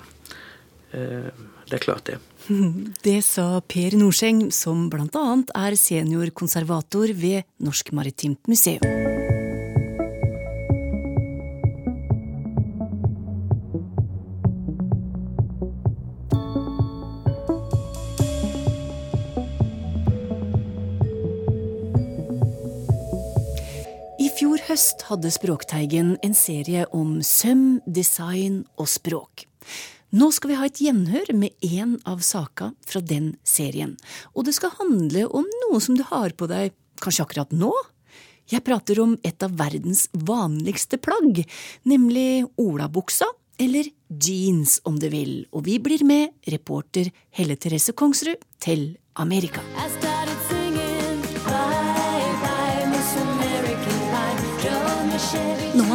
Det 0.92 1.74
er 1.74 1.86
klart, 1.86 2.08
det. 2.08 2.18
Det 3.06 3.24
sa 3.24 3.62
Per 3.62 3.96
Norseng, 3.96 4.52
som 4.52 4.90
bl.a. 4.90 5.26
er 5.56 5.76
seniorkonservator 5.80 7.14
ved 7.14 7.46
Norsk 7.60 7.94
Maritimt 7.94 8.48
Museum. 8.48 9.15
Høst 24.76 25.06
hadde 25.08 25.30
Språkteigen 25.32 26.16
en 26.26 26.34
serie 26.36 26.84
om 26.92 27.22
søm, 27.24 27.78
design 27.88 28.66
og 28.76 28.90
språk. 28.92 29.46
Nå 30.12 30.28
skal 30.36 30.52
vi 30.52 30.58
ha 30.60 30.68
et 30.68 30.82
gjenhør 30.84 31.32
med 31.38 31.56
én 31.64 31.94
av 32.04 32.20
saka 32.28 32.74
fra 32.84 33.00
den 33.00 33.30
serien, 33.48 33.94
og 34.36 34.50
det 34.50 34.56
skal 34.58 34.74
handle 34.76 35.30
om 35.32 35.48
noe 35.62 35.80
som 35.80 35.96
du 35.96 36.04
har 36.10 36.36
på 36.36 36.50
deg 36.52 36.76
kanskje 37.00 37.24
akkurat 37.24 37.56
nå? 37.56 37.72
Jeg 38.52 38.66
prater 38.68 39.00
om 39.06 39.16
et 39.24 39.48
av 39.48 39.56
verdens 39.56 40.10
vanligste 40.12 41.00
plagg, 41.00 41.46
nemlig 41.88 42.44
olabuksa, 42.60 43.32
eller 43.56 43.88
jeans 44.12 44.82
om 44.84 45.00
du 45.00 45.08
vil, 45.14 45.46
og 45.56 45.70
vi 45.70 45.80
blir 45.80 46.04
med 46.04 46.36
reporter 46.52 47.14
Helle 47.32 47.56
Therese 47.56 47.96
Kongsrud 47.96 48.44
til 48.60 48.90
Amerika. 49.24 49.64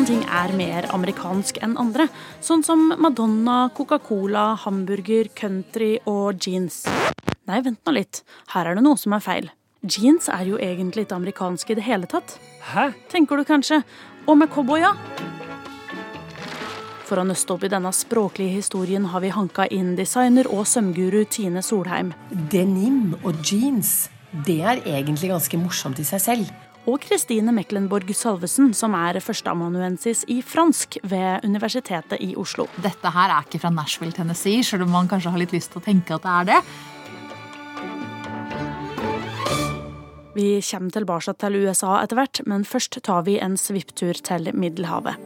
Noen 0.01 0.09
ting 0.09 0.23
er 0.33 0.53
mer 0.57 0.87
amerikansk 0.97 1.59
enn 1.61 1.75
andre, 1.77 2.07
sånn 2.41 2.63
som 2.65 2.87
Madonna, 3.05 3.67
Coca-Cola, 3.77 4.55
hamburger, 4.63 5.29
country 5.37 5.91
og 6.09 6.39
jeans. 6.41 6.87
Nei, 7.45 7.59
vent 7.67 7.83
nå 7.85 7.93
litt, 7.93 8.23
her 8.55 8.71
er 8.71 8.79
det 8.79 8.85
noe 8.87 8.97
som 8.97 9.13
er 9.13 9.21
feil. 9.21 9.51
Jeans 9.85 10.31
er 10.33 10.47
jo 10.49 10.57
egentlig 10.57 11.05
ikke 11.05 11.19
amerikansk 11.19 11.75
i 11.75 11.77
det 11.77 11.85
hele 11.85 12.09
tatt. 12.09 12.33
Hæ? 12.71 12.87
Tenker 13.13 13.37
du 13.37 13.45
kanskje. 13.45 13.83
Og 14.25 14.41
med 14.41 14.49
cowboya? 14.49 14.95
For 17.05 17.21
å 17.21 17.27
nøste 17.29 17.53
opp 17.59 17.69
i 17.69 17.73
denne 17.77 17.93
språklige 17.93 18.57
historien 18.57 19.11
har 19.13 19.21
vi 19.21 19.35
hanka 19.37 19.69
inn 19.69 19.93
designer 20.01 20.49
og 20.49 20.65
sømguru 20.65 21.27
Tine 21.29 21.61
Solheim. 21.61 22.17
Denim 22.49 23.19
og 23.21 23.45
jeans, 23.45 24.09
det 24.49 24.63
er 24.65 24.81
egentlig 24.81 25.35
ganske 25.37 25.61
morsomt 25.61 26.01
i 26.01 26.09
seg 26.09 26.25
selv 26.31 26.70
og 26.89 27.03
Kristine 27.05 27.53
Meklenborg 27.53 28.09
Salvesen, 28.17 28.73
som 28.77 28.95
er 28.97 29.19
førsteamanuensis 29.21 30.25
i 30.33 30.41
fransk 30.45 30.97
ved 31.05 31.45
Universitetet 31.45 32.23
i 32.25 32.33
Oslo. 32.41 32.67
Dette 32.81 33.13
her 33.13 33.35
er 33.35 33.45
ikke 33.45 33.61
fra 33.61 33.73
Nashville, 33.75 34.15
Tennessee, 34.17 34.65
selv 34.65 34.87
om 34.87 34.95
man 34.95 35.11
kanskje 35.11 35.35
har 35.35 35.43
litt 35.43 35.53
lyst 35.53 35.75
til 35.75 35.83
å 35.83 35.85
tenke 35.85 36.17
at 36.17 36.25
det 36.25 36.39
er 36.39 36.49
det. 36.55 36.63
Vi 40.31 40.49
kommer 40.63 40.95
tilbake 40.95 41.35
til 41.43 41.61
USA 41.67 41.99
etter 42.01 42.17
hvert, 42.17 42.41
men 42.49 42.65
først 42.65 43.01
tar 43.05 43.25
vi 43.27 43.37
en 43.43 43.59
svipptur 43.61 44.15
til 44.15 44.53
Middelhavet. 44.55 45.19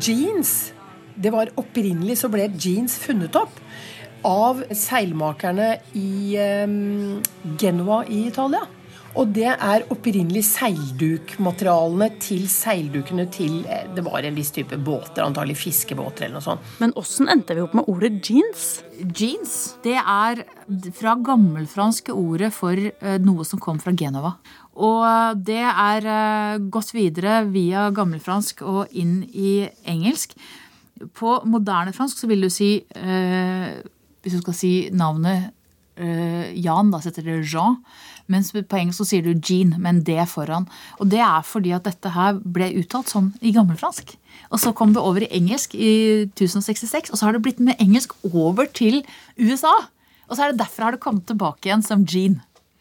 Jeans. 0.00 0.52
Det 1.20 1.32
var 1.34 1.50
Opprinnelig 1.60 2.20
så 2.22 2.30
ble 2.32 2.46
jeans 2.56 2.94
funnet 3.02 3.36
opp 3.36 3.58
av 4.26 4.64
seilmakerne 4.76 5.72
i 5.98 6.36
Genova 7.60 8.02
i 8.08 8.26
Italia. 8.28 8.66
Og 9.18 9.32
det 9.34 9.48
er 9.50 9.84
opprinnelig 9.90 10.44
seildukmaterialene 10.46 12.06
til 12.22 12.44
seildukene 12.50 13.26
til 13.34 13.64
eh, 13.66 13.88
Det 13.96 14.04
var 14.06 14.22
en 14.22 14.36
viss 14.38 14.52
type 14.54 14.78
båter, 14.86 15.24
antagelig 15.24 15.58
fiskebåter 15.64 16.28
eller 16.28 16.38
noe 16.38 16.44
sånt. 16.44 16.70
Men 16.82 16.94
åssen 17.00 17.30
endte 17.32 17.56
vi 17.58 17.64
opp 17.64 17.74
med 17.74 17.90
ordet 17.90 18.12
jeans? 18.22 18.68
Jeans 19.00 19.56
det 19.82 19.96
er 19.98 20.44
fra 20.94 21.16
gammelfranske 21.26 22.14
ordet 22.14 22.52
for 22.54 22.78
eh, 22.78 23.18
noe 23.24 23.46
som 23.48 23.62
kom 23.62 23.82
fra 23.82 23.94
Genova. 23.98 24.36
Og 24.78 25.42
det 25.42 25.62
er 25.66 26.10
eh, 26.14 26.62
gått 26.70 26.94
videre 26.94 27.42
via 27.50 27.88
gammelfransk 27.94 28.62
og 28.62 28.94
inn 28.94 29.24
i 29.34 29.64
engelsk. 29.90 30.38
På 31.16 31.40
moderne 31.48 31.96
fransk 31.96 32.22
så 32.22 32.30
vil 32.30 32.46
du 32.46 32.52
si 32.52 32.76
Hvis 34.20 34.36
du 34.36 34.42
skal 34.44 34.56
si 34.56 34.74
navnet 34.92 35.50
Jan, 36.00 36.88
da 36.88 37.00
setter 37.04 37.26
det 37.26 37.42
Jean. 37.44 37.74
Mens 38.30 38.52
på 38.54 38.78
engelsk 38.78 39.02
så 39.02 39.06
sier 39.10 39.26
du 39.26 39.34
Jean 39.36 39.74
med 39.76 39.90
en 39.90 40.02
D 40.06 40.14
foran. 40.30 40.64
Og 40.96 41.10
det 41.12 41.20
er 41.20 41.44
fordi 41.44 41.74
at 41.76 41.84
dette 41.84 42.12
her 42.14 42.38
ble 42.40 42.70
uttalt 42.80 43.10
sånn 43.12 43.32
i 43.44 43.52
gammelfransk. 43.52 44.14
Og 44.48 44.62
så 44.62 44.72
kom 44.76 44.94
det 44.94 45.02
over 45.02 45.26
i 45.26 45.32
engelsk 45.36 45.74
i 45.76 45.90
1066, 46.30 47.10
og 47.12 47.20
så 47.20 47.26
har 47.26 47.36
det 47.36 47.42
blitt 47.44 47.60
med 47.60 47.80
engelsk 47.82 48.14
over 48.30 48.70
til 48.72 49.02
USA. 49.36 49.74
Og 50.30 50.38
så 50.38 50.46
er 50.46 50.52
det 50.54 50.62
derfor 50.62 50.86
har 50.86 50.96
det 50.96 51.02
kommet 51.04 51.26
tilbake 51.28 51.68
igjen 51.68 51.84
som 51.84 52.06
Jean. 52.08 52.38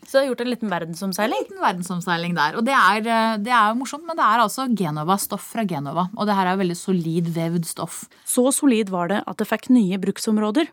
Så 0.09 0.17
du 0.17 0.21
har 0.23 0.27
gjort 0.31 0.39
en 0.41 0.49
liten 0.49 0.69
verdensomseiling? 0.69 1.37
En 1.37 1.43
liten 1.43 1.61
verdensomseiling 1.61 2.33
der. 2.33 2.55
Og 2.57 2.63
det 2.65 2.73
er, 2.73 2.97
eh, 2.97 3.37
det 3.37 3.51
er 3.53 3.67
jo 3.69 3.77
morsomt, 3.77 4.07
men 4.07 4.17
det 4.17 4.25
er 4.25 4.41
altså 4.41 4.65
Genova, 4.73 5.17
stoff 5.21 5.51
fra 5.53 5.61
Genova. 5.69 6.07
Og 6.17 6.25
det 6.25 6.33
her 6.33 6.47
er 6.49 6.57
veldig 6.57 6.77
solid 6.77 7.29
vevd 7.35 7.65
stoff. 7.69 7.99
Så 8.25 8.49
solid 8.51 8.89
var 8.89 9.09
det 9.09 9.21
at 9.27 9.37
det 9.37 9.45
fikk 9.45 9.69
nye 9.69 9.99
bruksområder. 10.01 10.65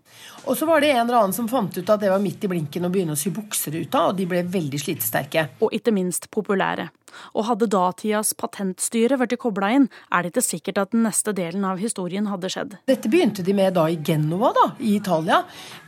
Og 0.46 0.56
så 0.56 0.64
var 0.64 0.80
det 0.80 0.94
en 0.94 1.04
eller 1.04 1.18
annen 1.18 1.36
som 1.36 1.48
fant 1.48 1.76
ut 1.76 1.84
at 1.84 2.00
det 2.00 2.08
var 2.08 2.24
midt 2.24 2.48
i 2.48 2.48
blinken 2.48 2.88
å 2.88 2.90
begynne 2.90 3.12
å 3.12 3.20
sy 3.20 3.28
bukser 3.28 3.76
ut 3.76 3.94
av, 3.94 4.14
og 4.14 4.16
de 4.16 4.24
ble 4.24 4.40
veldig 4.40 4.80
slitesterke. 4.80 5.50
Og 5.60 5.76
ikke 5.76 5.92
minst 5.92 6.30
populære. 6.30 6.88
Og 7.34 7.48
hadde 7.50 7.68
datidas 7.72 8.32
patentstyre 8.38 9.18
vært 9.20 9.36
kobla 9.42 9.72
inn, 9.76 9.88
er 10.12 10.24
det 10.24 10.32
ikke 10.32 10.44
sikkert 10.44 10.82
at 10.82 10.94
den 10.94 11.06
neste 11.06 11.34
delen 11.36 11.64
av 11.68 11.80
historien 11.82 12.28
hadde 12.30 12.50
skjedd. 12.52 12.76
Dette 12.88 13.10
begynte 13.12 13.44
de 13.46 13.54
med 13.56 13.76
da 13.76 13.86
i 13.90 13.98
Genova, 14.06 14.52
da, 14.56 14.66
i 14.80 14.96
Italia. 14.98 15.42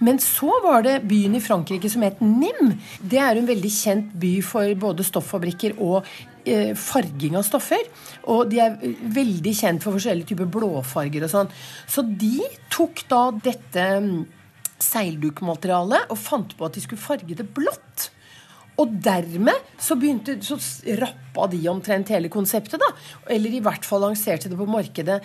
Men 0.04 0.20
så 0.22 0.50
var 0.64 0.84
det 0.86 1.00
byen 1.08 1.36
i 1.38 1.44
Frankrike 1.44 1.90
som 1.92 2.04
het 2.06 2.20
Nim. 2.24 2.74
Det 3.00 3.20
er 3.22 3.38
en 3.38 3.48
veldig 3.48 3.72
kjent 3.72 4.10
by 4.20 4.34
for 4.44 4.74
både 4.80 5.06
stoffabrikker 5.06 5.78
og 5.84 6.02
eh, 6.48 6.74
farging 6.78 7.38
av 7.38 7.46
stoffer. 7.46 7.86
Og 8.30 8.48
de 8.52 8.62
er 8.64 8.78
veldig 9.14 9.54
kjent 9.56 9.84
for 9.84 9.96
forskjellige 9.96 10.32
typer 10.32 10.50
blåfarger 10.58 11.26
og 11.26 11.32
sånn. 11.32 11.54
Så 11.88 12.04
de 12.08 12.42
tok 12.72 13.04
da 13.10 13.22
dette 13.44 13.88
mm, 14.04 14.12
seildukmaterialet 14.82 16.12
og 16.12 16.20
fant 16.20 16.54
på 16.56 16.68
at 16.68 16.76
de 16.76 16.84
skulle 16.84 17.02
farge 17.02 17.38
det 17.38 17.48
blått. 17.56 18.10
Og 18.78 18.94
dermed 19.02 19.58
så, 19.82 19.96
begynte, 19.98 20.36
så 20.44 20.58
rappa 21.00 21.48
de 21.50 21.60
omtrent 21.70 22.12
hele 22.14 22.30
konseptet, 22.30 22.78
da. 22.82 22.92
Eller 23.34 23.56
i 23.56 23.62
hvert 23.64 23.86
fall 23.86 24.04
lanserte 24.06 24.50
det 24.50 24.58
på 24.58 24.68
markedet 24.70 25.18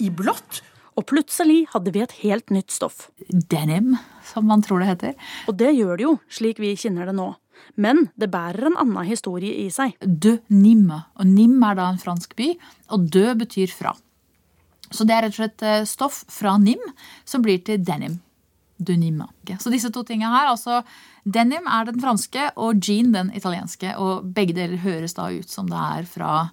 i 0.00 0.10
blått. 0.14 0.62
Og 0.98 1.06
plutselig 1.10 1.64
hadde 1.72 1.92
vi 1.94 2.02
et 2.04 2.16
helt 2.22 2.52
nytt 2.54 2.74
stoff. 2.74 3.08
Denim, 3.28 3.96
som 4.26 4.46
man 4.50 4.62
tror 4.62 4.82
det 4.82 4.90
heter. 4.92 5.30
Og 5.50 5.56
det 5.58 5.72
gjør 5.74 5.96
det 5.96 6.06
jo, 6.06 6.16
slik 6.30 6.60
vi 6.62 6.74
kjenner 6.78 7.10
det 7.10 7.16
nå. 7.18 7.32
Men 7.80 8.08
det 8.20 8.30
bærer 8.32 8.70
en 8.70 8.78
annen 8.80 9.08
historie 9.08 9.64
i 9.64 9.68
seg. 9.74 9.96
De 10.00 10.38
Nimme. 10.52 11.02
Og 11.18 11.28
nimme 11.28 11.72
er 11.72 11.80
da 11.80 11.90
en 11.90 12.00
fransk 12.00 12.34
by, 12.38 12.52
og 12.94 13.10
dø 13.12 13.26
betyr 13.38 13.72
fra. 13.74 13.94
Så 14.90 15.06
det 15.06 15.14
er 15.14 15.26
rett 15.26 15.36
og 15.36 15.38
slett 15.38 15.62
eh, 15.66 15.86
stoff 15.86 16.24
fra 16.32 16.56
Nim 16.58 16.82
som 17.28 17.44
blir 17.44 17.60
til 17.62 17.82
denim. 17.86 18.18
De 18.80 19.56
Så 19.60 19.70
disse 19.70 19.90
to 19.92 20.02
tingene 20.02 20.32
her, 20.32 20.50
altså 20.50 20.82
Denim 21.24 21.66
er 21.68 21.84
den 21.84 22.00
franske 22.00 22.50
og 22.56 22.80
jean 22.80 23.12
den 23.12 23.32
italienske. 23.36 23.94
Og 24.00 24.24
begge 24.34 24.56
deler 24.56 24.80
høres 24.80 25.14
da 25.14 25.28
ut 25.30 25.48
som 25.52 25.68
det 25.68 25.76
er 25.76 26.08
fra 26.08 26.50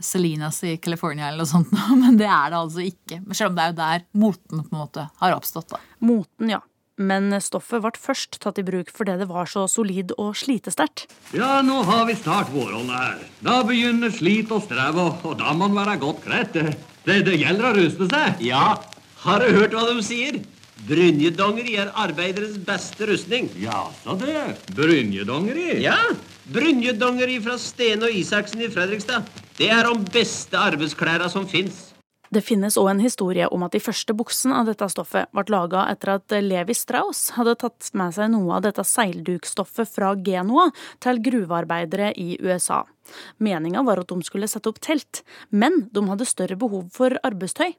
Selinas 0.00 0.62
i 0.64 0.76
California 0.76 1.28
eller 1.28 1.44
noe 1.44 1.50
sånt. 1.50 1.72
Men 2.02 2.16
det 2.20 2.28
er 2.28 2.52
det 2.52 2.60
altså 2.60 2.84
ikke. 2.84 3.20
Selv 3.32 3.52
om 3.52 3.58
det 3.58 3.64
er 3.64 3.72
jo 3.74 3.80
der 3.82 4.06
moten 4.24 4.62
på 4.64 4.72
en 4.72 4.84
måte 4.86 5.08
har 5.20 5.36
oppstått. 5.36 5.74
da. 5.74 5.82
Moten, 6.04 6.54
ja. 6.56 6.62
Men 6.94 7.32
stoffet 7.42 7.82
ble 7.82 7.90
først 7.98 8.38
tatt 8.42 8.60
i 8.62 8.64
bruk 8.66 8.92
fordi 8.94 9.16
det 9.18 9.26
var 9.26 9.48
så 9.50 9.64
solid 9.70 10.12
og 10.14 10.36
slitesterkt. 10.38 11.08
Ja, 11.34 11.58
nå 11.66 11.80
har 11.88 12.04
vi 12.06 12.14
snart 12.14 12.52
våronna 12.54 13.00
her. 13.00 13.24
Da 13.42 13.58
begynner 13.66 14.14
slit 14.14 14.52
og 14.54 14.62
strev, 14.62 15.00
og 15.02 15.34
da 15.40 15.50
må 15.52 15.66
man 15.66 15.80
være 15.82 15.98
godt 16.04 16.22
kledd. 16.26 16.60
Det, 17.04 17.18
det 17.26 17.34
gjelder 17.40 17.72
å 17.72 17.74
ruste 17.80 18.08
seg. 18.12 18.38
Ja, 18.46 18.76
har 19.24 19.42
du 19.42 19.56
hørt 19.58 19.74
hva 19.74 19.88
de 19.90 20.06
sier? 20.06 20.38
Brynjedongeri 20.84 21.78
er 21.80 21.88
arbeiderens 21.96 22.58
beste 22.60 23.06
rustning. 23.08 23.46
Ja, 23.56 23.86
så 24.02 24.18
det. 24.20 24.42
Brynjedongeri? 24.76 25.78
Ja. 25.80 25.96
Brynjedongeri 26.52 27.38
fra 27.40 27.56
Stene 27.56 28.10
og 28.10 28.18
Isaksen 28.18 28.60
i 28.60 28.68
Fredrikstad. 28.68 29.24
Det 29.56 29.70
er 29.72 29.88
de 29.88 30.12
beste 30.12 30.60
arbeidsklæra 30.60 31.30
som 31.32 31.46
fins. 31.48 31.94
Det 32.34 32.42
finnes 32.44 32.76
òg 32.80 32.90
en 32.90 33.00
historie 33.00 33.46
om 33.48 33.62
at 33.64 33.72
de 33.72 33.80
første 33.80 34.12
buksene 34.16 34.58
av 34.58 34.68
dette 34.68 34.88
stoffet 34.90 35.30
ble 35.32 35.44
laga 35.54 35.86
etter 35.92 36.16
at 36.16 36.34
Levi 36.42 36.74
Strauss 36.76 37.30
hadde 37.38 37.54
tatt 37.62 37.88
med 37.96 38.16
seg 38.16 38.32
noe 38.32 38.56
av 38.56 38.64
dette 38.66 38.84
seildukstoffet 38.84 39.88
fra 39.88 40.12
Genoa 40.26 40.66
til 41.04 41.22
gruvearbeidere 41.24 42.10
i 42.20 42.34
USA. 42.42 42.82
Meninga 43.38 43.86
var 43.86 44.02
at 44.02 44.10
de 44.10 44.26
skulle 44.26 44.50
sette 44.50 44.68
opp 44.68 44.82
telt, 44.84 45.22
men 45.48 45.86
de 45.94 46.04
hadde 46.10 46.28
større 46.28 46.60
behov 46.60 46.90
for 46.92 47.16
arbeidstøy. 47.24 47.72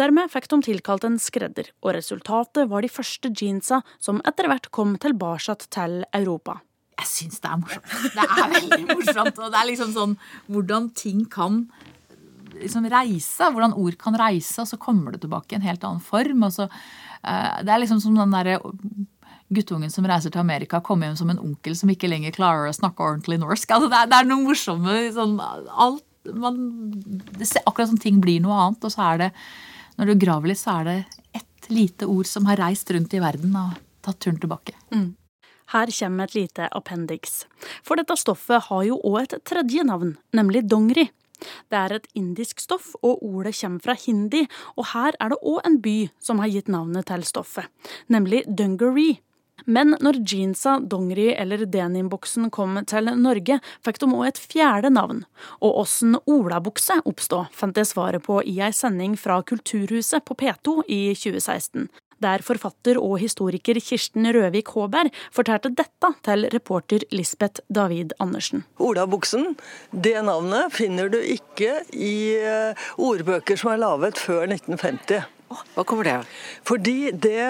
Dermed 0.00 0.32
fikk 0.32 0.48
de 0.50 0.60
tilkalt 0.66 1.06
en 1.06 1.18
skredder, 1.22 1.70
og 1.82 1.96
resultatet 1.98 2.70
var 2.70 2.84
de 2.84 2.90
første 2.92 3.30
jeansa 3.30 3.82
som 4.02 4.20
etter 4.28 4.50
hvert 4.50 4.70
kom 4.74 4.96
tilbake 5.02 5.56
til 5.68 6.02
Europa. 6.12 6.60
Jeg 7.02 7.08
syns 7.08 7.40
det 7.42 7.50
er 7.50 7.58
morsomt. 7.60 7.94
Det 8.14 8.26
er 8.26 8.52
veldig 8.52 8.82
morsomt. 8.90 9.38
Og 9.40 9.48
det 9.50 9.58
er 9.58 9.68
liksom 9.70 9.94
sånn 9.96 10.12
hvordan 10.52 10.90
ting 10.98 11.24
kan 11.30 11.64
liksom 12.58 12.86
reise. 12.92 13.48
Hvordan 13.48 13.74
ord 13.80 13.96
kan 14.00 14.18
reise, 14.18 14.60
og 14.62 14.68
så 14.70 14.78
kommer 14.80 15.14
det 15.14 15.24
tilbake 15.24 15.54
i 15.54 15.58
en 15.58 15.66
helt 15.66 15.84
annen 15.88 16.04
form. 16.04 16.46
Så, 16.52 16.68
uh, 16.68 17.56
det 17.64 17.72
er 17.72 17.82
liksom 17.82 18.02
som 18.04 18.18
den 18.18 18.34
derre 18.34 18.60
guttungen 19.52 19.92
som 19.92 20.06
reiser 20.08 20.32
til 20.32 20.40
Amerika, 20.40 20.80
kommer 20.84 21.10
hjem 21.10 21.18
som 21.18 21.32
en 21.32 21.42
onkel 21.42 21.74
som 21.76 21.90
ikke 21.92 22.08
lenger 22.08 22.32
klarer 22.36 22.70
å 22.70 22.76
snakke 22.76 23.04
ordentlig 23.04 23.40
norsk. 23.42 23.68
Altså, 23.74 23.90
det, 23.92 23.98
er, 23.98 24.12
det 24.12 24.20
er 24.20 24.30
noe 24.30 24.46
morsomme 24.46 24.96
sånn, 25.16 25.36
alt, 25.42 26.06
man, 26.24 26.58
det, 27.38 27.48
Akkurat 27.66 27.90
som 27.90 28.00
ting 28.00 28.20
blir 28.22 28.42
noe 28.44 28.58
annet, 28.58 28.84
og 28.84 28.94
så 28.94 29.08
er 29.12 29.24
det 29.24 29.30
Når 29.98 30.08
du 30.08 30.14
graver 30.24 30.48
litt, 30.48 30.60
så 30.60 30.78
er 30.80 30.84
det 30.88 30.98
ett 31.36 31.68
lite 31.68 32.08
ord 32.08 32.26
som 32.26 32.46
har 32.48 32.56
reist 32.56 32.90
rundt 32.90 33.12
i 33.14 33.20
verden 33.20 33.52
og 33.56 33.74
tatt 34.02 34.18
turen 34.24 34.38
tilbake. 34.40 34.72
Mm. 34.90 35.12
Her 35.72 35.92
kommer 35.98 36.24
et 36.24 36.34
lite 36.34 36.68
appendix. 36.72 37.44
For 37.84 38.00
dette 38.00 38.16
stoffet 38.20 38.68
har 38.68 38.86
jo 38.88 38.98
òg 39.04 39.18
et 39.22 39.36
tredje 39.48 39.84
navn, 39.84 40.16
nemlig 40.32 40.64
dongri. 40.68 41.06
Det 41.72 41.78
er 41.78 41.96
et 41.96 42.08
indisk 42.18 42.60
stoff, 42.62 42.92
og 43.02 43.22
ordet 43.22 43.54
kommer 43.58 43.82
fra 43.82 43.96
hindi, 43.98 44.44
og 44.76 44.90
her 44.92 45.16
er 45.18 45.32
det 45.32 45.40
òg 45.42 45.60
en 45.66 45.78
by 45.82 45.96
som 46.22 46.42
har 46.42 46.52
gitt 46.52 46.70
navnet 46.72 47.08
til 47.10 47.24
stoffet, 47.26 47.68
nemlig 48.08 48.44
Dungaree. 48.46 49.20
Men 49.66 49.96
når 50.02 50.20
jeansa, 50.26 50.78
dongeri 50.80 51.28
eller 51.38 51.64
denimbuksen 51.70 52.50
kom 52.50 52.78
til 52.88 53.12
Norge, 53.18 53.60
fikk 53.84 54.00
de 54.02 54.08
òg 54.10 54.26
et 54.30 54.40
fjerde 54.42 54.90
navn. 54.90 55.24
Og 55.62 55.82
åssen 55.84 56.16
olabukse 56.26 56.98
oppstod, 57.06 57.52
fant 57.54 57.78
jeg 57.78 57.90
svaret 57.92 58.24
på 58.26 58.40
i 58.42 58.58
ei 58.64 58.72
sending 58.74 59.14
fra 59.20 59.40
Kulturhuset 59.46 60.24
på 60.26 60.38
P2 60.42 60.80
i 60.88 61.02
2016 61.14 61.90
der 62.22 62.44
forfatter 62.46 63.00
og 63.00 63.16
historiker 63.22 63.80
Kirsten 63.82 64.28
Røvik 64.34 64.72
Håberg 64.76 65.12
fortalte 65.34 65.72
dette 65.74 66.12
til 66.26 66.46
reporter 66.54 67.04
Lisbeth 67.10 67.64
David 67.66 68.14
Andersen. 68.22 68.64
Olabuksen, 68.78 69.56
det 69.90 70.18
navnet 70.26 70.72
finner 70.76 71.10
du 71.12 71.18
ikke 71.18 71.80
i 71.92 72.14
eh, 72.38 72.88
ordbøker 72.98 73.58
som 73.58 73.74
er 73.74 73.82
laget 73.82 74.20
før 74.22 74.46
1950. 74.46 75.41
Hva 75.74 75.84
kommer 75.88 76.06
det 76.06 76.14
av? 76.20 76.30
Fordi 76.68 77.12
det 77.12 77.46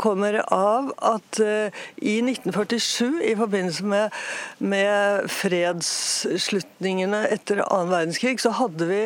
kommer 0.00 0.40
av 0.52 0.90
at 1.04 1.40
uh, 1.42 1.84
i 1.96 2.16
1947, 2.22 3.20
i 3.30 3.34
forbindelse 3.38 3.86
med, 3.88 4.14
med 4.58 5.28
fredsslutningene 5.32 7.24
etter 7.34 7.62
annen 7.64 7.92
verdenskrig, 7.92 8.38
så 8.42 8.54
hadde 8.58 8.88
vi 8.88 9.00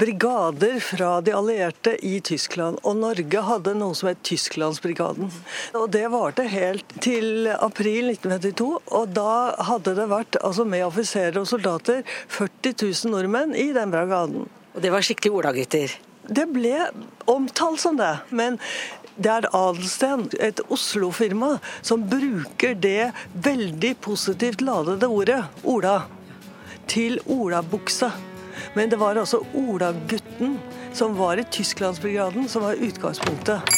brigader 0.00 0.78
fra 0.84 1.12
de 1.24 1.34
allierte 1.36 1.96
i 2.06 2.18
Tyskland. 2.24 2.80
Og 2.84 3.00
Norge 3.00 3.44
hadde 3.46 3.76
noe 3.78 3.96
som 3.98 4.10
het 4.10 4.22
Tysklandsbrigaden. 4.26 5.32
Og 5.78 5.88
det 5.94 6.06
varte 6.12 6.46
helt 6.50 6.96
til 7.04 7.50
april 7.56 8.12
1952. 8.14 8.70
Og 9.00 9.16
da 9.16 9.56
hadde 9.70 9.96
det 9.98 10.10
vært, 10.10 10.40
altså 10.44 10.66
med 10.68 10.86
offiserer 10.88 11.40
og 11.40 11.48
soldater, 11.50 12.04
40 12.28 12.76
000 12.76 13.14
nordmenn 13.14 13.56
i 13.58 13.70
den 13.76 13.92
brigaden. 13.92 14.48
Og 14.74 14.84
det 14.84 14.92
var 14.94 15.04
skikkelig 15.04 15.34
olagutter? 15.40 15.98
Det 16.30 16.46
ble 16.54 16.86
omtalt 17.30 17.80
som 17.82 17.96
det. 17.98 18.12
Men 18.30 18.58
det 19.20 19.30
er 19.32 19.48
Adelsten, 19.56 20.28
et 20.38 20.62
Oslo-firma, 20.70 21.56
som 21.82 22.06
bruker 22.08 22.76
det 22.78 23.10
veldig 23.34 23.96
positivt 24.00 24.62
ladede 24.64 25.10
ordet 25.10 25.42
Ola 25.66 26.02
til 26.90 27.18
olabukse. 27.26 28.10
Men 28.74 28.90
det 28.92 28.98
var 29.00 29.18
altså 29.18 29.42
olagutten 29.56 30.58
som 30.94 31.16
var 31.18 31.40
i 31.40 31.44
Tysklandsbrigaden, 31.50 32.48
som 32.48 32.62
var 32.62 32.78
utgangspunktet. 32.78 33.76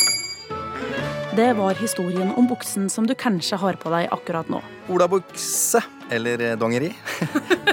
Det 1.37 1.49
var 1.57 1.75
historien 1.81 2.35
om 2.37 2.49
buksen 2.49 2.91
som 2.93 3.07
du 3.09 3.15
kanskje 3.17 3.57
har 3.57 3.81
på 3.81 3.93
deg 3.95 4.11
akkurat 4.13 4.51
nå. 4.53 4.61
Olabukse 4.93 5.81
eller 6.13 6.45
dongeri. 6.61 6.93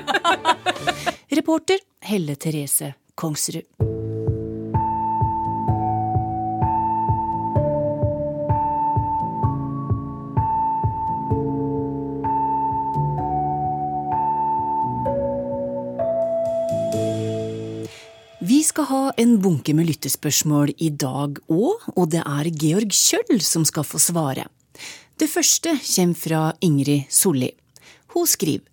Reporter 1.40 1.84
Helle 2.00 2.40
Therese 2.40 2.94
Kongsrud. 3.20 3.99
Vi 18.60 18.64
skal 18.68 18.90
ha 18.90 19.04
en 19.16 19.38
bunke 19.40 19.72
med 19.72 19.88
lyttespørsmål 19.88 20.74
i 20.84 20.90
dag 20.92 21.38
òg, 21.48 21.84
og 21.94 22.10
det 22.12 22.20
er 22.28 22.48
Georg 22.60 22.92
Kjøll 22.92 23.40
som 23.46 23.64
skal 23.64 23.86
få 23.88 24.02
svare. 24.04 24.50
Det 25.16 25.30
første 25.32 25.78
kommer 25.80 26.20
fra 26.20 26.42
Ingrid 26.68 27.06
Solli. 27.08 27.54
Hun 28.12 28.28
skriver 28.28 28.68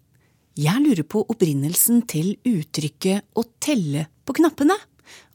Jeg 0.58 0.82
lurer 0.82 1.06
på 1.06 1.22
opprinnelsen 1.30 2.02
til 2.10 2.32
uttrykket 2.42 3.28
å 3.38 3.46
telle 3.62 4.08
på 4.26 4.34
knappene. 4.40 4.74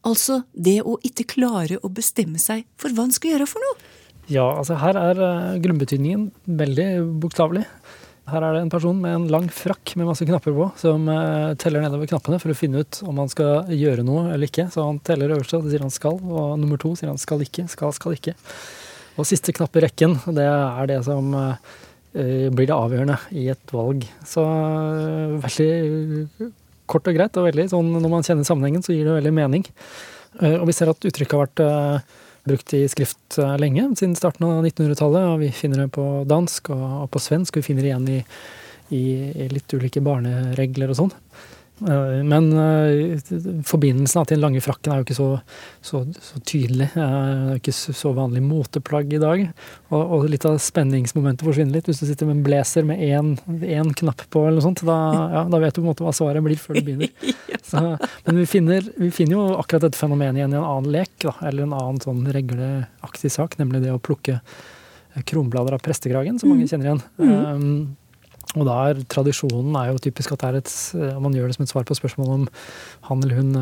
Altså 0.04 0.42
det 0.52 0.82
å 0.84 0.98
ikke 1.00 1.30
klare 1.32 1.80
å 1.80 1.88
bestemme 1.88 2.36
seg 2.36 2.66
for 2.76 2.92
hva 2.92 3.08
en 3.08 3.16
skal 3.16 3.32
gjøre 3.32 3.48
for 3.54 3.64
noe. 3.64 3.80
Ja, 4.28 4.50
altså 4.50 4.76
her 4.84 5.00
er 5.00 5.24
eh, 5.30 5.60
grunnbetydningen 5.64 6.28
veldig 6.60 6.90
bokstavelig. 7.24 7.64
Her 8.30 8.44
er 8.46 8.54
det 8.54 8.60
en 8.62 8.70
person 8.70 8.98
med 9.02 9.16
en 9.16 9.24
lang 9.34 9.48
frakk 9.50 9.96
med 9.98 10.06
masse 10.06 10.22
knapper 10.26 10.54
på, 10.54 10.68
som 10.78 11.08
eh, 11.10 11.54
teller 11.58 11.82
nedover 11.82 12.06
knappene 12.06 12.38
for 12.38 12.52
å 12.52 12.56
finne 12.56 12.84
ut 12.84 13.00
om 13.02 13.18
han 13.18 13.30
skal 13.32 13.72
gjøre 13.74 14.04
noe 14.06 14.28
eller 14.30 14.46
ikke. 14.46 14.68
Så 14.70 14.84
han 14.86 15.00
teller 15.02 15.34
øverste, 15.34 15.58
og 15.58 15.66
sier 15.66 15.82
han 15.82 15.90
skal, 15.90 16.20
og 16.22 16.54
nummer 16.60 16.78
to 16.78 16.92
sier 16.98 17.10
han 17.10 17.18
skal 17.18 17.42
ikke, 17.42 17.66
skal, 17.72 17.90
skal 17.96 18.14
ikke. 18.14 18.36
Og 19.18 19.26
siste 19.28 19.54
knapp 19.56 19.74
i 19.76 19.82
rekken, 19.84 20.14
det 20.38 20.46
er 20.46 20.90
det 20.92 21.00
som 21.08 21.34
eh, 21.34 22.46
blir 22.54 22.70
det 22.70 22.78
avgjørende 22.78 23.18
i 23.42 23.48
et 23.50 23.74
valg. 23.74 24.06
Så 24.28 24.46
eh, 24.46 25.36
veldig 25.42 26.50
kort 26.92 27.10
og 27.10 27.18
greit, 27.18 27.36
og 27.40 27.50
veldig 27.50 27.68
sånn 27.74 27.90
når 27.98 28.10
man 28.12 28.26
kjenner 28.26 28.46
sammenhengen, 28.46 28.86
så 28.86 28.94
gir 28.94 29.08
det 29.08 29.18
veldig 29.18 29.34
mening. 29.34 29.66
Og 30.42 30.64
vi 30.64 30.72
ser 30.72 30.88
at 30.88 31.04
uttrykket 31.04 31.34
har 31.36 31.48
vært 31.48 32.12
brukt 32.48 32.74
i 32.74 32.82
skrift 32.90 33.38
lenge, 33.60 33.84
siden 33.98 34.16
starten 34.18 34.48
av 34.48 34.66
1900-tallet. 34.66 35.28
og 35.30 35.40
Vi 35.44 35.52
finner 35.54 35.84
det 35.84 35.92
på 35.94 36.06
dansk 36.28 36.72
og 36.74 37.08
på 37.12 37.22
svensk, 37.22 37.54
og 37.54 37.62
vi 37.62 37.68
finner 37.68 37.86
det 37.86 37.92
igjen 37.92 38.08
i, 38.10 38.20
i, 38.96 39.04
i 39.46 39.48
litt 39.52 39.74
ulike 39.76 40.02
barneregler 40.04 40.92
og 40.92 40.98
sånn. 40.98 41.14
Men 41.82 42.50
forbindelsen 43.66 44.26
til 44.28 44.36
den 44.36 44.42
lange 44.44 44.60
frakken 44.62 44.92
er 44.92 45.00
jo 45.00 45.06
ikke 45.06 45.16
så, 45.16 45.28
så, 45.82 46.02
så 46.22 46.40
tydelig. 46.46 46.90
Det 46.94 47.02
er 47.02 47.58
ikke 47.58 47.74
så 47.74 48.12
vanlig 48.14 48.42
moteplagg 48.44 49.14
i 49.16 49.20
dag. 49.22 49.44
Og, 49.90 50.02
og, 50.02 50.26
litt 50.30 50.46
av 50.46 50.60
spenningsmomentet 50.62 51.46
forsvinner 51.46 51.78
litt. 51.78 51.88
Hvis 51.90 52.02
du 52.02 52.06
sitter 52.06 52.28
med 52.28 52.38
en 52.38 52.44
blazer 52.46 52.86
med 52.86 53.02
én 53.02 53.94
knapp 53.98 54.26
på, 54.28 54.44
eller 54.44 54.60
noe 54.60 54.66
sånt, 54.66 54.84
da, 54.86 54.98
ja, 55.38 55.46
da, 55.50 55.62
vet 55.62 55.74
du 55.74 55.80
på 55.80 55.86
en 55.86 55.90
måte 55.90 56.06
hva 56.06 56.14
svaret 56.16 56.44
blir 56.44 56.60
før 56.60 56.78
du 56.78 56.84
begynner. 56.86 57.32
Så, 57.72 57.80
men 58.26 58.38
vi 58.42 58.46
finner, 58.50 58.86
vi 58.98 59.08
finner, 59.14 59.38
jo 59.38 59.56
akkurat 59.56 59.88
dette 59.88 59.98
fenomenet 59.98 60.42
igjen 60.42 60.54
i 60.54 60.60
en 60.60 60.68
annen 60.68 60.92
lek, 60.92 61.14
da, 61.24 61.34
eller 61.48 61.66
en 61.66 61.74
annen 61.78 62.02
sånn 62.04 62.22
regleaktig 62.34 63.32
sak, 63.32 63.58
nemlig 63.60 63.82
det 63.84 63.94
å 63.94 64.02
plukke 64.02 64.40
kronblader 65.28 65.76
av 65.76 65.82
prestekragen, 65.84 66.38
som 66.40 66.52
mange 66.52 66.68
kjenner 66.68 66.88
igjen. 66.88 67.02
Mm. 67.20 67.32
Um, 67.32 67.96
og 68.52 68.66
da 68.68 68.74
er 68.90 68.98
tradisjonen 69.08 69.76
er 69.80 69.92
jo 69.92 70.00
typisk 70.02 70.34
at 70.34 70.42
det 70.42 70.48
er 70.48 70.58
et, 70.60 70.72
man 71.24 71.32
gjør 71.32 71.48
det 71.48 71.56
som 71.56 71.64
et 71.64 71.70
svar 71.70 71.86
på 71.88 71.96
spørsmålet 71.96 72.34
om 72.34 72.42
han 73.08 73.22
eller 73.24 73.38
hun 73.38 73.54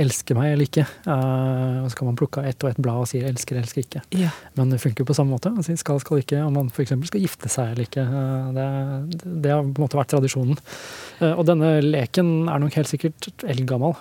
elsker 0.00 0.38
meg 0.38 0.54
eller 0.54 0.68
ikke. 0.68 0.86
Uh, 1.04 1.84
og 1.84 1.90
så 1.90 1.98
kan 1.98 2.08
man 2.08 2.16
plukke 2.18 2.40
av 2.40 2.48
ett 2.48 2.64
og 2.64 2.70
ett 2.70 2.80
blad 2.80 3.02
og 3.02 3.10
si 3.10 3.20
elsker, 3.24 3.60
elsker 3.60 3.84
ikke. 3.84 4.02
Ja. 4.16 4.32
Men 4.56 4.72
det 4.72 4.80
funker 4.80 5.04
jo 5.04 5.10
på 5.10 5.18
samme 5.18 5.36
måte. 5.36 5.52
Man 5.52 5.66
sier 5.66 5.76
skal, 5.80 6.00
skal 6.00 6.22
ikke, 6.22 6.40
om 6.46 6.56
man 6.56 6.72
f.eks. 6.72 6.94
skal 7.10 7.24
gifte 7.24 7.52
seg 7.52 7.74
eller 7.74 7.88
ikke. 7.88 8.06
Uh, 8.08 8.48
det, 8.56 8.66
det, 9.26 9.52
har 9.52 9.62
på 9.66 9.74
en 9.74 9.84
måte 9.84 10.00
vært 10.00 10.12
tradisjonen. 10.14 10.58
Uh, 11.20 11.34
og 11.34 11.44
denne 11.50 11.76
leken 11.84 12.32
er 12.48 12.64
nok 12.64 12.80
helt 12.80 12.90
sikkert 12.90 13.30
eldgammel. 13.44 13.96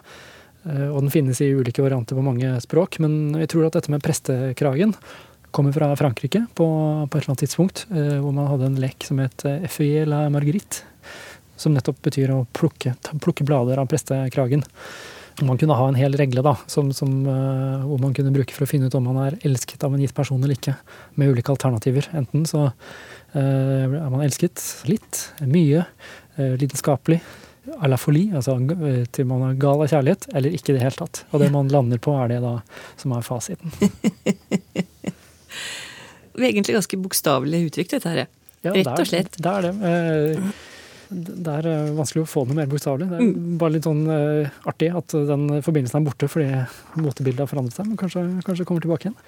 Og 0.67 0.97
den 1.00 1.12
finnes 1.13 1.39
i 1.39 1.45
ulike 1.56 1.80
varianter 1.80 2.17
på 2.17 2.23
mange 2.26 2.50
språk. 2.60 2.97
Men 3.00 3.38
jeg 3.39 3.47
tror 3.54 3.69
at 3.69 3.78
dette 3.78 3.91
med 3.93 4.02
prestekragen 4.04 4.91
kommer 5.52 5.72
fra 5.76 5.96
Frankrike 5.96 6.46
på, 6.56 6.68
på 7.10 7.18
et 7.18 7.24
eller 7.24 7.34
annet 7.34 7.44
tidspunkt, 7.46 7.86
eh, 7.92 8.18
hvor 8.22 8.34
man 8.36 8.50
hadde 8.52 8.70
en 8.70 8.80
lek 8.82 9.08
som 9.08 9.22
het 9.24 9.46
FUI 9.72 10.06
la 10.10 10.28
Marguerite. 10.34 10.86
Som 11.58 11.74
nettopp 11.74 12.04
betyr 12.06 12.34
å 12.36 12.44
plukke, 12.54 12.94
plukke 13.24 13.46
blader 13.48 13.80
av 13.82 13.88
prestekragen. 13.90 14.62
Man 15.42 15.58
kunne 15.58 15.78
ha 15.78 15.88
en 15.90 15.98
hel 15.98 16.14
regle 16.18 16.44
da, 16.46 16.56
som, 16.70 16.92
som, 16.94 17.12
uh, 17.30 17.82
hvor 17.86 18.00
man 18.02 18.14
kunne 18.18 18.34
bruke 18.34 18.54
for 18.54 18.66
å 18.66 18.70
finne 18.70 18.90
ut 18.90 18.96
om 18.98 19.06
man 19.06 19.20
er 19.22 19.36
elsket 19.46 19.84
av 19.86 19.94
en 19.94 20.02
gitt 20.02 20.16
person 20.18 20.42
eller 20.42 20.58
ikke, 20.58 20.74
med 21.18 21.34
ulike 21.34 21.54
alternativer. 21.54 22.10
Enten 22.18 22.46
så 22.50 22.72
er 23.38 23.92
man 24.10 24.24
elsket 24.26 24.62
litt, 24.90 25.28
mye, 25.46 25.84
lidenskapelig, 26.38 27.20
à 27.80 27.88
la 27.88 27.98
folie, 27.98 28.32
altså 28.36 28.56
til 29.14 29.28
man 29.28 29.44
er 29.50 29.60
gal 29.60 29.82
av 29.84 29.92
kjærlighet, 29.92 30.30
eller 30.34 30.56
ikke 30.56 30.72
i 30.72 30.78
det 30.78 30.84
hele 30.86 31.00
tatt. 31.02 31.24
Og 31.32 31.44
det 31.44 31.52
man 31.54 31.72
lander 31.72 32.02
på, 32.02 32.16
er 32.18 32.32
det 32.32 32.42
da 32.44 32.58
som 33.00 33.16
er 33.18 33.26
fasiten. 33.28 33.74
egentlig 36.45 36.78
ganske 36.78 37.00
bokstavelig 37.02 37.67
uttrykk, 37.69 37.93
dette 37.95 38.13
her. 38.13 38.26
Ja, 38.65 38.73
Rett 38.73 38.91
og 38.93 39.08
slett. 39.10 39.38
Det 39.38 39.54
er 39.54 39.67
det. 39.67 39.73
Eh, 39.89 40.52
det 41.08 41.54
er 41.54 41.69
eh, 41.71 41.93
vanskelig 41.95 42.26
å 42.26 42.30
få 42.30 42.43
noe 42.47 42.58
mer 42.58 42.69
bokstavelig. 42.71 43.08
Det 43.10 43.19
er 43.19 43.26
mm. 43.30 43.58
bare 43.62 43.76
litt 43.78 43.88
sånn 43.88 44.04
uh, 44.10 44.60
artig 44.67 44.91
at 45.00 45.15
den 45.30 45.47
forbindelsen 45.63 46.02
er 46.02 46.08
borte 46.10 46.30
fordi 46.32 46.50
motebildet 47.00 47.45
har 47.45 47.52
forandret 47.52 47.78
seg, 47.78 47.88
men 47.88 48.00
kanskje, 48.00 48.26
kanskje 48.47 48.67
kommer 48.67 48.84
tilbake 48.84 49.08
igjen. 49.08 49.19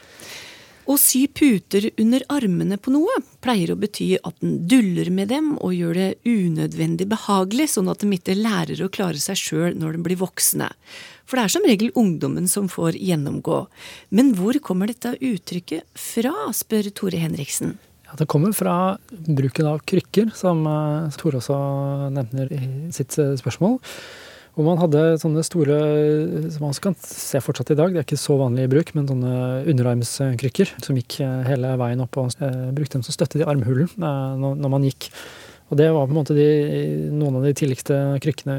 Å 0.89 0.95
sy 0.97 1.27
puter 1.29 1.85
under 2.01 2.23
armene 2.33 2.79
på 2.81 2.89
noe 2.89 3.19
pleier 3.45 3.69
å 3.69 3.77
bety 3.77 4.07
at 4.17 4.39
den 4.41 4.55
duller 4.71 5.11
med 5.13 5.29
dem 5.29 5.51
og 5.59 5.75
gjør 5.77 5.99
det 5.99 6.07
unødvendig 6.25 7.05
behagelig, 7.11 7.67
sånn 7.75 7.91
at 7.93 8.01
de 8.01 8.09
ikke 8.15 8.33
lærer 8.33 8.81
å 8.81 8.89
klare 8.89 9.21
seg 9.21 9.37
sjøl 9.37 9.77
når 9.77 9.99
de 9.99 10.01
blir 10.07 10.17
voksne. 10.17 10.71
For 11.29 11.37
det 11.37 11.43
er 11.45 11.53
som 11.53 11.67
regel 11.69 11.91
ungdommen 11.93 12.49
som 12.49 12.65
får 12.73 12.97
gjennomgå. 12.97 13.59
Men 14.17 14.33
hvor 14.39 14.57
kommer 14.65 14.89
dette 14.89 15.13
uttrykket 15.21 15.85
fra, 15.93 16.33
spør 16.57 16.89
Tore 16.97 17.21
Henriksen. 17.21 17.75
Ja, 18.09 18.17
det 18.17 18.25
kommer 18.31 18.55
fra 18.57 18.97
bruken 19.11 19.69
av 19.69 19.83
krykker, 19.85 20.33
som 20.33 20.65
eh, 20.65 21.13
Tore 21.21 21.37
også 21.37 21.59
nevner 22.15 22.49
i 22.49 22.63
sitt 22.95 23.13
eh, 23.21 23.35
spørsmål. 23.37 23.77
Hvor 24.59 24.65
man 24.67 24.81
hadde 24.81 25.01
sånne 25.21 25.39
store, 25.47 25.75
som 26.51 26.65
man 26.65 26.73
kan 26.83 26.95
se 26.99 27.39
fortsatt 27.39 27.69
i 27.71 27.77
dag, 27.79 27.93
det 27.95 28.01
er 28.01 28.03
ikke 28.03 28.17
så 28.19 28.35
vanlig 28.41 28.65
i 28.67 28.71
bruk, 28.73 28.89
men 28.91 29.05
sånne 29.07 29.35
underarmskrykker 29.71 30.73
som 30.83 30.99
gikk 30.99 31.21
eh, 31.23 31.45
hele 31.47 31.77
veien 31.79 32.03
opp 32.03 32.19
og 32.19 32.35
brukte 32.75 32.97
dem 32.97 33.05
som 33.07 33.15
støtte 33.15 33.39
i 33.39 33.45
armhulen 33.47 33.87
når 33.95 34.73
man 34.73 34.83
gikk. 34.83 35.07
Og 35.71 35.79
det 35.79 35.87
var 35.95 36.09
på 36.09 36.11
en 36.11 36.19
måte 36.19 36.35
de, 36.35 36.49
noen 37.13 37.39
av 37.39 37.47
de 37.47 37.55
tidligste 37.55 38.01
krykkene 38.25 38.57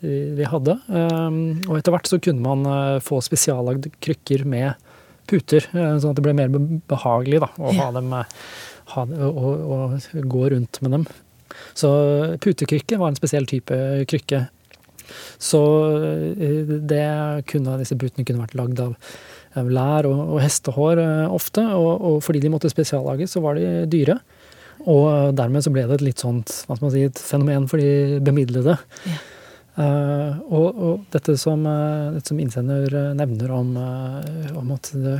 vi, 0.00 0.16
vi 0.40 0.48
hadde. 0.48 0.78
Um, 0.88 1.38
og 1.66 1.76
etter 1.82 1.92
hvert 1.92 2.08
så 2.08 2.22
kunne 2.22 2.40
man 2.40 2.64
få 3.04 3.20
spesiallagd 3.28 3.90
krykker 4.00 4.48
med 4.48 4.72
puter, 5.28 5.68
sånn 5.68 6.14
at 6.14 6.16
det 6.16 6.24
ble 6.24 6.36
mer 6.38 6.56
behagelig 6.88 7.44
da, 7.44 7.52
å 7.60 7.76
ha 7.76 7.92
dem, 7.92 8.12
ha, 8.94 9.08
og, 9.28 9.54
og, 9.76 10.10
gå 10.32 10.48
rundt 10.56 10.80
med 10.80 10.96
dem. 10.96 11.08
Så 11.76 11.90
putekrykke 12.40 12.96
var 13.00 13.12
en 13.12 13.18
spesiell 13.18 13.44
type 13.50 13.76
krykke. 14.08 14.46
Så 15.42 15.60
det 16.88 17.06
kunne, 17.50 17.78
disse 17.80 17.98
putene 17.98 18.26
kunne 18.26 18.44
vært 18.44 18.56
lagd 18.58 18.82
av, 18.84 18.96
av 19.60 19.70
lær 19.72 20.08
og, 20.10 20.22
og 20.36 20.42
hestehår 20.44 21.02
ofte, 21.28 21.64
og, 21.76 21.92
og 22.10 22.18
fordi 22.24 22.42
de 22.44 22.52
måtte 22.52 22.72
spesiallages, 22.72 23.36
så 23.36 23.44
var 23.44 23.60
de 23.60 23.86
dyre. 23.90 24.18
Og 24.86 25.32
dermed 25.36 25.64
så 25.64 25.72
ble 25.74 25.86
det 25.88 25.98
et 25.98 26.06
litt 26.10 26.22
sånt 26.22 26.52
hva 26.66 26.76
skal 26.76 26.88
man 26.88 26.94
si, 26.94 27.06
et 27.08 27.22
fenomen 27.22 27.70
for 27.70 27.82
de 27.82 28.20
bemidlede. 28.24 28.76
Ja. 29.06 29.22
Uh, 29.76 30.38
og, 30.56 30.68
og, 30.72 31.00
dette 31.12 31.34
som, 31.36 31.66
uh, 31.68 32.14
dette 32.14 32.30
som, 32.30 32.38
innsender 32.40 32.88
uh, 32.96 33.10
nevner 33.12 33.50
om, 33.52 33.74
om, 34.56 34.70
at 34.72 34.88
det 34.96 35.18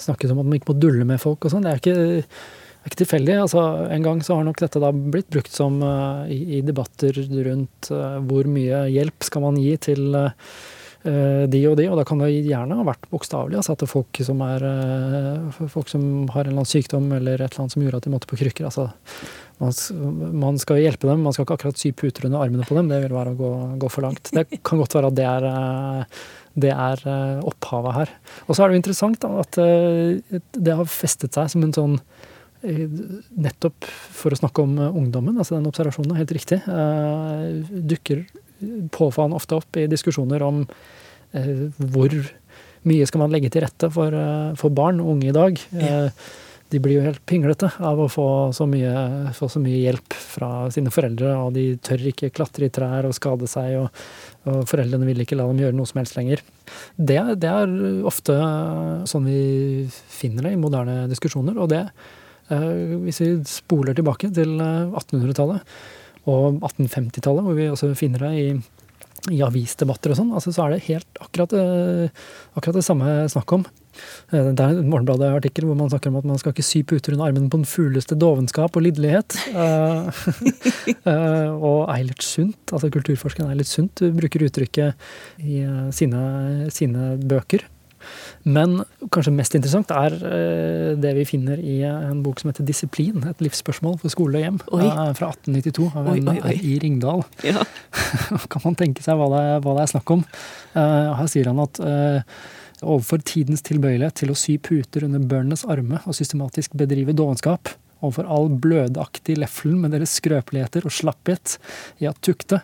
snakkes 0.00 0.32
om 0.32 0.40
at 0.40 0.48
man 0.48 0.56
ikke 0.56 0.70
må 0.70 0.76
dulle 0.80 1.04
med 1.04 1.20
folk 1.20 1.44
og 1.44 1.52
sånn, 1.52 1.66
det 1.66 1.74
er 1.74 1.82
ikke, 1.82 2.22
er 2.82 2.90
ikke 2.90 3.02
tilfeldig. 3.04 3.38
Altså, 3.44 3.62
en 3.94 4.04
gang 4.04 4.20
så 4.26 4.36
har 4.38 4.46
nok 4.46 4.60
dette 4.62 4.82
da 4.82 4.92
blitt 4.92 5.30
brukt 5.32 5.54
som 5.54 5.80
i, 6.26 6.58
i, 6.58 6.62
debatter 6.66 7.16
rundt 7.46 7.90
hvor 8.28 8.48
mye 8.50 8.86
hjelp 8.92 9.26
skal 9.26 9.46
man 9.46 9.60
gi 9.62 9.76
til 9.90 10.08
uh, 10.16 10.32
de 11.02 11.60
og 11.66 11.74
de, 11.78 11.88
og 11.90 11.96
da 11.98 12.04
kan 12.06 12.20
det 12.22 12.28
gjerne 12.46 12.76
ha 12.78 12.84
vært 12.86 13.08
bokstavelig. 13.10 13.58
Altså 13.58 13.74
at 13.74 13.82
folk 13.90 14.20
som, 14.22 14.42
er, 14.46 14.66
folk 15.72 15.90
som 15.90 16.04
har 16.30 16.44
en 16.44 16.52
eller 16.52 16.60
annen 16.60 16.70
sykdom 16.70 17.08
eller 17.16 17.40
et 17.40 17.48
eller 17.48 17.64
annet 17.64 17.74
som 17.74 17.82
gjorde 17.82 18.02
at 18.02 18.06
de 18.06 18.12
måtte 18.12 18.30
på 18.30 18.38
krykker. 18.38 18.68
Altså, 18.68 18.86
man, 19.58 20.60
skal 20.62 20.78
hjelpe 20.82 21.10
dem, 21.10 21.24
man 21.26 21.34
skal 21.34 21.46
ikke 21.46 21.58
akkurat 21.58 21.80
sy 21.80 21.90
puter 21.90 22.28
under 22.28 22.44
armene 22.44 22.66
på 22.68 22.78
dem. 22.78 22.90
Det 22.92 23.02
vil 23.02 23.16
være 23.16 23.34
å 23.34 23.40
gå, 23.40 23.50
gå 23.82 23.90
for 23.90 24.06
langt. 24.06 24.30
Det 24.30 24.46
kan 24.62 24.82
godt 24.82 24.94
være 24.98 25.10
at 25.10 25.18
det 25.18 25.26
er, 25.32 25.48
det 26.66 26.74
er 26.74 27.04
opphavet 27.50 27.98
her. 27.98 28.14
Og 28.46 28.54
så 28.54 28.62
er 28.62 28.70
det 28.70 28.78
jo 28.78 28.82
interessant 28.84 29.22
da, 29.26 29.32
at 29.42 29.58
det 30.54 30.78
har 30.78 30.90
festet 30.90 31.34
seg 31.34 31.50
som 31.50 31.66
en 31.66 31.74
sånn 31.74 31.98
Nettopp 32.62 33.86
for 34.14 34.34
å 34.34 34.38
snakke 34.38 34.62
om 34.62 34.76
ungdommen, 34.86 35.34
altså 35.38 35.56
den 35.56 35.66
observasjonen 35.66 36.14
er 36.14 36.22
helt 36.22 36.34
riktig, 36.36 36.60
dukker 37.90 38.22
påfallende 38.94 39.38
ofte 39.38 39.58
opp 39.58 39.80
i 39.80 39.88
diskusjoner 39.90 40.44
om 40.46 40.62
eh, 41.32 41.66
hvor 41.78 42.14
mye 42.88 43.08
skal 43.08 43.24
man 43.24 43.34
legge 43.34 43.50
til 43.52 43.64
rette 43.64 43.90
for, 43.94 44.14
eh, 44.14 44.54
for 44.58 44.74
barn 44.74 45.02
og 45.02 45.16
unge 45.16 45.30
i 45.30 45.36
dag. 45.36 45.60
Ja. 45.72 46.06
Eh, 46.06 46.32
de 46.72 46.78
blir 46.80 46.96
jo 46.96 47.04
helt 47.04 47.20
pinglete 47.28 47.68
av 47.84 47.98
å 48.00 48.08
få 48.08 48.26
så, 48.56 48.64
mye, 48.64 49.32
få 49.36 49.44
så 49.52 49.60
mye 49.60 49.82
hjelp 49.82 50.14
fra 50.16 50.70
sine 50.72 50.88
foreldre, 50.88 51.34
og 51.36 51.50
de 51.52 51.66
tør 51.84 52.06
ikke 52.08 52.30
klatre 52.32 52.64
i 52.64 52.72
trær 52.72 53.04
og 53.04 53.12
skade 53.12 53.44
seg, 53.50 53.74
og, 53.82 54.00
og 54.48 54.62
foreldrene 54.70 55.04
vil 55.10 55.20
ikke 55.20 55.36
la 55.36 55.50
dem 55.50 55.60
gjøre 55.60 55.76
noe 55.76 55.90
som 55.90 56.00
helst 56.00 56.16
lenger. 56.16 56.40
Det, 56.96 57.18
det, 57.42 57.50
er 57.50 57.76
ofte 58.08 58.38
sånn 59.10 59.28
vi 59.28 59.84
finner 59.92 60.48
det 60.48 60.54
i 60.56 60.62
moderne 60.62 60.96
diskusjoner, 61.12 61.60
og 61.60 61.68
det, 61.74 61.84
eh, 61.92 62.18
hvis 63.04 63.22
vi 63.22 63.32
spoler 63.48 63.96
tilbake 63.96 64.30
til 64.34 64.54
1800-tallet 64.60 65.60
eh, 65.60 65.90
og 66.30 66.62
1850-tallet, 66.62 67.44
hvor 67.46 67.58
vi 67.58 67.70
også 67.72 67.92
finner 67.98 68.28
det 68.28 68.36
i 68.38 68.46
i 69.30 69.38
avisdebatter 69.46 70.10
og 70.10 70.16
sånn, 70.18 70.30
altså, 70.34 70.50
så 70.50 70.64
er 70.64 70.72
det 70.72 70.86
helt 70.88 71.18
akkurat, 71.22 71.52
akkurat 72.58 72.74
det 72.74 72.82
samme 72.82 73.12
snakk 73.30 73.52
om. 73.54 73.62
Eh, 74.32 74.50
det 74.56 74.62
er 74.62 74.78
en 74.80 74.88
Morgenbladet-artikkel 74.90 75.66
hvor 75.68 75.76
man 75.78 75.90
snakker 75.92 76.12
om 76.12 76.18
at 76.20 76.28
man 76.28 76.40
skal 76.40 76.54
ikke 76.54 76.64
sy 76.66 76.82
puter 76.88 77.14
under 77.14 77.28
armen 77.28 77.50
på 77.52 77.60
den 77.60 77.68
fugleste 77.68 78.16
dovenskap 78.18 78.76
og 78.76 78.86
lidderlighet. 78.86 79.36
Eh, 79.52 80.22
eh, 81.12 81.50
og 81.52 81.92
Eilert 81.92 82.24
Sundt, 82.26 82.72
altså 82.72 82.92
kulturforskeren 82.92 83.52
Eilert 83.52 83.70
Sundt, 83.70 84.04
bruker 84.16 84.46
uttrykket 84.48 85.42
i 85.42 85.62
sine, 85.94 86.24
sine 86.72 87.14
bøker. 87.20 87.66
Men 88.42 88.80
kanskje 89.14 89.34
mest 89.34 89.54
interessant 89.54 89.92
er 89.94 90.16
det 90.98 91.12
vi 91.14 91.26
finner 91.28 91.60
i 91.62 91.76
en 91.86 92.24
bok 92.24 92.40
som 92.40 92.50
heter 92.50 92.66
'Disiplin'. 92.66 93.22
Et 93.30 93.44
livsspørsmål 93.46 94.00
for 94.00 94.10
skole 94.10 94.40
og 94.40 94.42
hjem. 94.42 94.58
Oi. 94.72 94.88
Fra 95.14 95.28
1892 95.30 95.92
av 95.94 96.10
en 96.10 96.32
R.I. 96.42 96.78
Ringdal. 96.82 97.22
Ja. 97.46 97.62
kan 98.52 98.64
man 98.64 98.74
tenke 98.74 99.04
seg 99.04 99.20
hva 99.20 99.30
det, 99.30 99.44
hva 99.62 99.76
det 99.76 99.84
er 99.84 99.92
snakk 99.94 100.10
om. 100.16 100.24
Her 100.74 101.30
sier 101.30 101.52
han 101.52 101.62
at 101.62 101.78
overfor 102.82 103.22
tidens 103.26 103.62
tilbøyelighet 103.66 104.22
til 104.22 104.32
å 104.32 104.38
sy 104.38 104.58
puter 104.62 105.06
under 105.06 105.22
børnenes 105.22 105.64
arme 105.70 106.00
og 106.02 106.16
systematisk 106.18 106.74
bedrive 106.78 107.14
dovenskap, 107.16 107.70
overfor 108.02 108.26
all 108.26 108.50
blødaktig 108.62 109.38
leffelen 109.38 109.84
med 109.84 109.94
deres 109.94 110.16
skrøpeligheter 110.18 110.86
og 110.88 110.94
slapphet 110.94 111.56
i 112.02 112.08
at 112.10 112.18
tukte, 112.24 112.62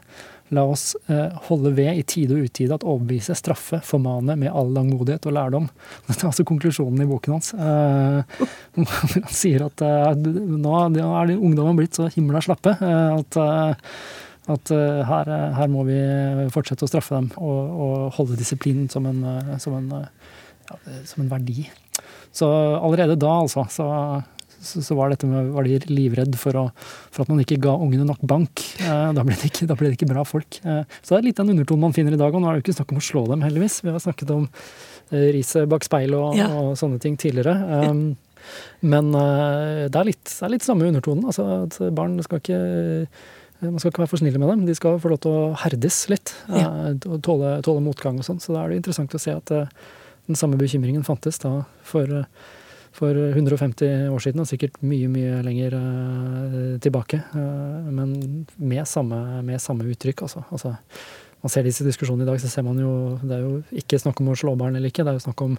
la 0.55 0.65
oss 0.69 0.93
eh, 1.09 1.35
holde 1.49 1.73
ved 1.77 1.99
i 2.01 2.05
tide 2.09 2.37
og 2.37 2.49
utide 2.49 2.77
at 2.77 2.87
overbevise, 2.87 3.37
straffe, 3.37 3.81
formane 3.85 4.37
med 4.41 4.53
all 4.53 4.71
langmodighet 4.75 5.29
og 5.29 5.37
lærdom. 5.37 5.69
Dette 6.09 6.23
er 6.23 6.31
altså 6.31 6.47
konklusjonen 6.49 7.05
i 7.05 7.09
boken 7.09 7.37
hans. 7.37 7.53
Eh, 7.55 8.39
han 9.17 9.35
sier 9.35 9.67
at 9.69 9.85
eh, 9.85 10.15
nå 10.17 10.79
er 10.79 11.35
ungdommen 11.37 11.79
blitt 11.81 11.99
så 11.99 12.09
himla 12.15 12.43
slappe 12.45 12.77
at 12.79 13.43
at 14.49 14.71
her, 14.73 15.29
her, 15.53 15.67
må 15.69 15.83
vi 15.85 15.97
fortsette 16.55 16.87
å 16.87 16.89
straffe 16.89 17.19
dem 17.19 17.27
og, 17.37 17.73
og 17.85 18.15
holde 18.17 18.39
disiplinen 18.41 18.87
som 18.89 19.05
som, 19.61 19.75
ja, 19.93 20.79
som 21.05 21.21
en, 21.21 21.29
verdi. 21.29 21.67
Så 22.33 22.49
allerede 22.79 23.19
da, 23.21 23.35
altså, 23.43 23.67
så, 23.69 23.91
så, 24.61 24.95
var, 24.99 25.15
med, 25.25 25.51
var, 25.55 25.69
de 25.69 25.93
livredd 25.93 26.37
for, 26.41 26.57
å, 26.59 26.65
for, 27.11 27.25
at 27.25 27.33
man 27.33 27.43
ikke 27.43 27.61
ga 27.63 27.77
ungene 27.79 28.07
nok 28.09 28.23
bank. 28.29 28.65
Uh, 28.83 29.11
da, 29.17 29.25
ble 29.27 29.39
det 29.39 29.51
ikke, 29.53 29.69
da 29.71 29.79
ble 29.79 29.91
det 29.91 29.99
ikke 29.99 30.11
bra 30.11 30.25
folk. 30.29 30.61
Uh, 30.65 30.83
så 31.01 31.15
det 31.15 31.21
er 31.21 31.27
litt 31.31 31.41
den 31.41 31.55
undertonen 31.55 31.89
man 31.89 31.97
finner 31.97 32.17
i 32.17 32.21
dag. 32.21 32.35
Og 32.35 32.43
nå 32.43 32.51
er 32.51 32.57
det 32.57 32.63
jo 32.63 32.67
ikke 32.69 32.79
snakk 32.81 32.95
om 32.95 33.03
å 33.03 33.09
slå 33.09 33.25
dem, 33.33 33.45
heldigvis. 33.47 33.81
Vi 33.87 33.95
har 33.95 34.05
snakket 34.05 34.35
om 34.35 34.47
riset 35.09 35.65
bak 35.73 35.87
speilet 35.87 36.21
og, 36.21 36.37
ja. 36.37 36.51
og, 36.53 36.75
sånne 36.77 37.01
ting 37.01 37.17
tidligere. 37.21 37.55
Um, 37.89 38.07
men 38.85 39.11
det 39.13 39.97
er, 39.97 40.07
litt, 40.09 40.23
det, 40.25 40.39
er 40.45 40.53
litt, 40.53 40.65
samme 40.65 40.87
undertonen. 40.89 41.27
Altså, 41.29 41.47
at 41.67 41.81
barn 41.97 42.17
skal 42.25 42.41
ikke 42.43 42.61
Eh, 43.61 43.71
man 43.71 43.79
skal 43.79 43.93
ikke 43.93 44.05
være 44.05 44.13
for 44.13 44.23
snille 44.23 44.41
med 44.41 44.51
dem. 44.53 44.67
De 44.67 44.77
skal 44.77 45.01
få 45.03 45.13
lov 45.13 45.23
til 45.25 45.35
å 45.35 45.53
herdes 45.65 46.03
litt. 46.13 46.35
Ja. 46.47 46.67
Eh, 46.91 46.95
og 47.11 47.21
tåle, 47.27 47.59
tåle, 47.67 47.83
motgang 47.85 48.21
og 48.21 48.27
sånn. 48.27 48.41
Så 48.43 48.55
da 48.55 48.63
er 48.63 48.73
det 48.73 48.83
interessant 48.83 49.15
å 49.15 49.23
se 49.23 49.35
at 49.35 49.55
eh, 49.55 49.71
den 50.29 50.39
samme 50.39 50.61
bekymringen 50.61 51.07
fantes 51.07 51.41
da 51.43 51.63
for, 51.87 52.25
for 52.99 53.15
150 53.15 54.11
år 54.11 54.25
siden, 54.25 54.43
og 54.43 54.51
sikkert 54.51 54.77
mye, 54.83 55.09
mye 55.13 55.39
lenger 55.47 55.79
tilbake. 56.83 57.23
Men 57.35 58.13
med 58.59 58.89
samme, 58.91 59.23
med 59.47 59.63
samme 59.63 59.87
uttrykk, 59.89 60.27
altså. 60.27 60.45
altså. 60.51 60.75
Man 61.39 61.53
ser 61.55 61.63
disse 61.63 61.87
diskusjonene 61.87 62.27
i 62.27 62.31
dag, 62.33 62.41
så 62.43 62.51
ser 62.51 62.65
man 62.67 62.81
jo 62.83 62.93
Det 63.23 63.37
er 63.37 63.45
jo 63.45 63.61
ikke 63.79 64.01
snakk 64.03 64.19
om 64.19 64.33
å 64.33 64.35
slå 64.39 64.57
barn 64.59 64.75
eller 64.75 64.91
ikke. 64.91 65.05
Det 65.07 65.13
er 65.13 65.21
jo 65.21 65.27
snakk 65.29 65.45
om 65.47 65.55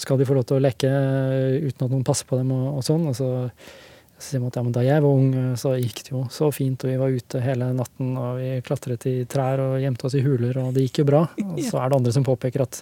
skal 0.00 0.16
de 0.16 0.28
få 0.28 0.38
lov 0.38 0.48
til 0.48 0.56
å 0.56 0.64
leke 0.64 0.88
uten 0.88 1.84
at 1.84 1.92
noen 1.92 2.06
passer 2.08 2.28
på 2.28 2.40
dem 2.40 2.54
og, 2.56 2.78
og 2.78 2.86
sånn. 2.86 3.04
altså 3.10 3.28
så 4.18 4.32
sier 4.32 4.42
man 4.42 4.50
at 4.50 4.56
ja, 4.58 4.62
men 4.66 4.74
da 4.74 4.82
jeg 4.82 5.02
var 5.04 5.14
ung, 5.14 5.28
så 5.54 5.76
gikk 5.78 6.00
det 6.08 6.10
jo 6.10 6.24
så 6.34 6.48
fint, 6.50 6.82
og 6.82 6.90
vi 6.90 6.96
var 6.98 7.14
ute 7.14 7.42
hele 7.42 7.68
natten, 7.70 8.16
og 8.18 8.40
vi 8.40 8.48
klatret 8.66 9.06
i 9.06 9.14
trær 9.30 9.62
og 9.62 9.76
gjemte 9.78 10.08
oss 10.08 10.16
i 10.18 10.22
huler, 10.24 10.58
og 10.58 10.72
det 10.74 10.88
gikk 10.88 11.04
jo 11.04 11.06
bra. 11.12 11.20
Og 11.44 11.60
så 11.62 11.78
er 11.78 11.92
det 11.92 12.00
andre 12.00 12.14
som 12.16 12.26
påpeker 12.26 12.64
at 12.64 12.80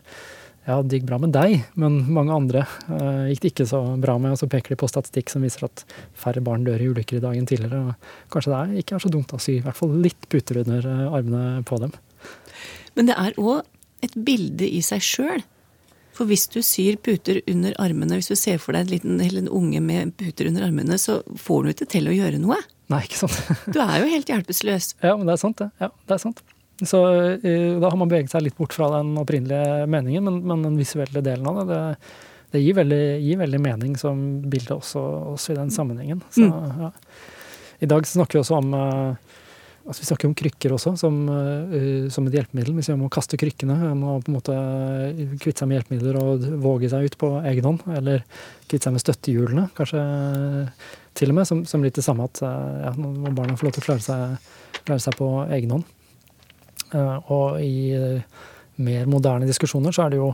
ja, 0.66 0.76
det 0.82 0.98
gikk 0.98 1.08
bra 1.08 1.18
med 1.22 1.32
deg, 1.34 1.60
men 1.78 2.00
mange 2.10 2.34
andre 2.34 2.64
uh, 2.90 3.26
gikk 3.30 3.42
det 3.44 3.52
ikke 3.52 3.68
så 3.70 3.80
bra 4.02 4.16
med. 4.18 4.34
Og 4.34 4.40
så 4.40 4.48
peker 4.50 4.74
de 4.74 4.80
på 4.80 4.90
statistikk 4.90 5.30
som 5.32 5.46
viser 5.46 5.68
at 5.68 5.84
færre 6.18 6.42
barn 6.44 6.66
dør 6.66 6.82
i 6.82 6.90
ulykker 6.90 7.20
i 7.20 7.22
dag 7.24 7.38
enn 7.38 7.46
tidligere. 7.48 7.92
Og 7.92 8.32
kanskje 8.34 8.52
det 8.52 8.58
er, 8.58 8.72
ikke 8.82 8.98
er 8.98 9.04
så 9.06 9.12
dumt 9.14 9.34
å 9.36 9.42
sy 9.42 9.58
i 9.58 9.64
hvert 9.64 9.78
fall 9.78 9.94
litt 10.02 10.28
puter 10.32 10.62
under 10.64 10.88
uh, 10.90 11.04
armene 11.16 11.62
på 11.66 11.78
dem. 11.84 11.94
Men 12.98 13.12
det 13.12 13.18
er 13.20 13.38
òg 13.38 13.62
et 14.04 14.16
bilde 14.26 14.66
i 14.66 14.82
seg 14.84 15.04
sjøl 15.04 15.44
for 16.16 16.28
hvis 16.30 16.46
du 16.48 16.62
syr 16.64 16.96
puter 17.04 17.42
under 17.50 17.74
armene, 17.82 18.16
hvis 18.16 18.30
du 18.32 18.38
ser 18.38 18.60
for 18.62 18.72
deg 18.72 18.86
en 18.86 18.92
liten 18.94 19.20
eller 19.20 19.42
en 19.42 19.52
unge 19.52 19.82
med 19.84 20.14
puter 20.16 20.48
under 20.48 20.64
armene, 20.64 20.96
så 21.00 21.20
får 21.40 21.64
du 21.64 21.72
ikke 21.74 21.88
til 21.92 22.08
å 22.08 22.14
gjøre 22.16 22.40
noe. 22.40 22.56
Nei, 22.92 23.02
ikke 23.04 23.26
sant. 23.26 23.36
du 23.74 23.80
er 23.82 23.98
jo 24.00 24.10
helt 24.14 24.30
hjelpeløs. 24.32 24.94
Ja, 25.04 25.16
men 25.18 25.28
det 25.28 25.36
er 25.36 25.42
sant, 25.42 25.60
det. 25.60 25.68
Ja, 25.82 25.90
det 26.08 26.16
er 26.16 26.22
sant. 26.22 26.40
Så 26.84 27.00
uh, 27.00 27.80
da 27.80 27.88
har 27.88 27.96
man 27.96 28.10
beveget 28.10 28.32
seg 28.34 28.44
litt 28.44 28.56
bort 28.58 28.74
fra 28.76 28.90
den 28.98 29.14
opprinnelige 29.20 29.86
meningen, 29.90 30.26
men, 30.28 30.42
men 30.44 30.66
den 30.66 30.80
visuelle 30.80 31.22
delen 31.24 31.48
av 31.48 31.62
det, 31.62 31.78
det, 31.78 31.86
det 32.52 32.64
gir, 32.64 32.76
veldig, 32.76 33.04
gir, 33.24 33.40
veldig, 33.40 33.62
mening 33.64 33.96
som 34.00 34.20
bilde 34.44 34.76
også, 34.76 35.02
også 35.36 35.54
i 35.54 35.60
den 35.60 35.72
sammenhengen. 35.72 36.20
Så, 36.34 36.44
mm. 36.50 36.84
ja. 36.84 36.92
I 37.84 37.88
dag 37.88 38.06
snakker 38.08 38.38
vi 38.38 38.44
også 38.44 38.60
om 38.60 38.76
uh, 38.76 39.32
Altså, 39.86 40.02
vi 40.02 40.06
snakker 40.08 40.26
om 40.26 40.32
krykker 40.34 40.72
også, 40.74 40.96
som, 40.98 41.18
uh, 41.30 42.08
som 42.10 42.24
et 42.26 42.34
hjelpemiddel. 42.34 42.72
Hvis 42.74 42.88
vi 42.90 42.96
må 42.98 43.06
kaste 43.06 43.38
krykkene, 43.38 43.76
må 43.94 44.16
på 44.18 44.32
en 44.32 44.34
måte 44.34 44.56
kvitte 45.38 45.62
seg 45.62 45.70
med 45.70 45.78
hjelpemidler 45.78 46.18
og 46.18 46.46
våge 46.64 46.90
seg 46.90 47.06
ut 47.06 47.14
på 47.20 47.28
egen 47.52 47.68
hånd. 47.68 47.84
Eller 47.94 48.24
kvitte 48.66 48.88
seg 48.88 48.96
med 48.96 49.04
støttehjulene, 49.04 49.68
kanskje 49.78 50.02
til 51.14 51.30
og 51.30 51.38
med. 51.38 51.46
Som, 51.46 51.62
som 51.70 51.86
litt 51.86 51.94
det 51.94 52.02
samme 52.02 52.26
at 52.26 52.42
ja, 52.42 52.90
nå 52.98 53.12
må 53.14 53.30
barna 53.38 53.54
få 53.54 53.68
lov 53.68 53.76
til 53.76 53.84
å 53.84 53.86
klare 53.92 54.02
seg, 54.02 54.50
klare 54.80 55.06
seg 55.06 55.14
på 55.22 55.30
egen 55.54 55.76
hånd. 55.76 55.86
Uh, 56.94 57.18
og 57.32 57.58
i 57.62 58.20
mer 58.76 59.08
moderne 59.08 59.48
diskusjoner 59.48 59.94
så 59.94 60.06
er 60.06 60.14
det 60.14 60.20
jo 60.20 60.30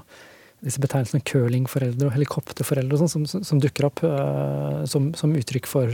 disse 0.63 0.79
betegnelsene 0.83 1.25
curlingforeldre 1.27 2.07
og 2.07 2.15
helikopterforeldre 2.15 2.95
og 2.95 3.01
sånn, 3.03 3.25
som, 3.27 3.45
som, 3.47 3.61
dukker 3.63 3.89
opp 3.89 4.03
uh, 4.07 4.83
som, 4.91 5.09
som, 5.19 5.33
uttrykk 5.39 5.67
for 5.71 5.91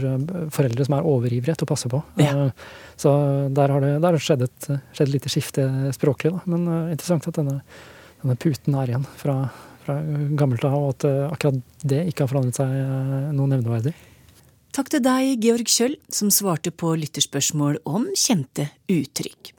foreldre 0.53 0.85
som 0.85 0.97
er 0.97 1.07
overivrige 1.09 1.57
til 1.57 1.65
å 1.65 1.71
passe 1.71 1.89
på. 1.89 2.01
Ja. 2.21 2.49
Uh, 2.49 2.75
så 2.99 3.13
der 3.55 3.73
har 3.73 3.85
det, 3.85 3.95
der 4.03 4.17
har 4.17 4.25
skjedd 4.25 4.45
et 4.45 4.69
skjedd 4.97 5.13
lite 5.13 5.31
skifte 5.31 5.65
språklig, 5.95 6.35
da. 6.35 6.43
Men 6.49 6.67
interessant 6.91 7.29
at 7.31 7.39
denne, 7.39 7.61
denne, 8.21 8.37
puten 8.41 8.77
er 8.77 8.93
igjen 8.93 9.07
fra, 9.17 9.39
fra 9.85 9.97
gammelt 10.37 10.67
av, 10.67 10.77
og 10.77 10.93
at 10.97 11.09
akkurat 11.31 11.81
det 11.81 12.05
ikke 12.11 12.25
har 12.25 12.33
forandret 12.33 12.61
seg 12.61 13.33
noe 13.37 13.49
nevneverdig. 13.55 13.95
Takk 14.69 14.91
til 14.93 15.01
deg, 15.01 15.39
Georg 15.41 15.69
Kjøll, 15.69 15.95
som 16.13 16.29
svarte 16.33 16.69
på 16.69 16.91
lytterspørsmål 17.01 17.79
om 17.89 18.05
kjente 18.13 18.67
uttrykk. 18.91 19.53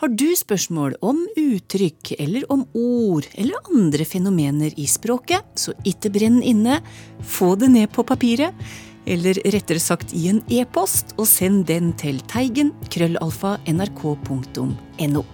Har 0.00 0.12
du 0.12 0.30
spørsmål 0.36 0.96
om 1.04 1.20
uttrykk 1.40 2.14
eller 2.18 2.46
om 2.52 2.64
ord 2.76 3.28
eller 3.34 3.68
andre 3.72 4.06
fenomener 4.08 4.72
i 4.80 4.86
språket, 4.88 5.44
så 5.60 5.76
ikke 5.84 6.12
brenn 6.16 6.40
inne, 6.44 6.80
få 7.20 7.54
det 7.60 7.70
ned 7.74 7.92
på 7.92 8.06
papiret, 8.08 8.56
eller 9.04 9.36
rettere 9.52 9.82
sagt 9.84 10.14
i 10.16 10.30
en 10.32 10.40
e-post, 10.48 11.12
og 11.20 11.28
send 11.28 11.66
den 11.68 11.92
til 12.00 12.22
teigen 12.32 12.72
krøllalfa 12.88 13.58
nrk.no. 13.68 15.24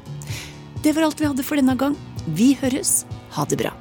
Det 0.80 0.96
var 0.96 1.06
alt 1.06 1.22
vi 1.22 1.30
hadde 1.30 1.46
for 1.46 1.60
denne 1.60 1.78
gang. 1.78 1.94
Vi 2.34 2.52
høres. 2.58 3.04
Ha 3.36 3.46
det 3.46 3.62
bra. 3.62 3.74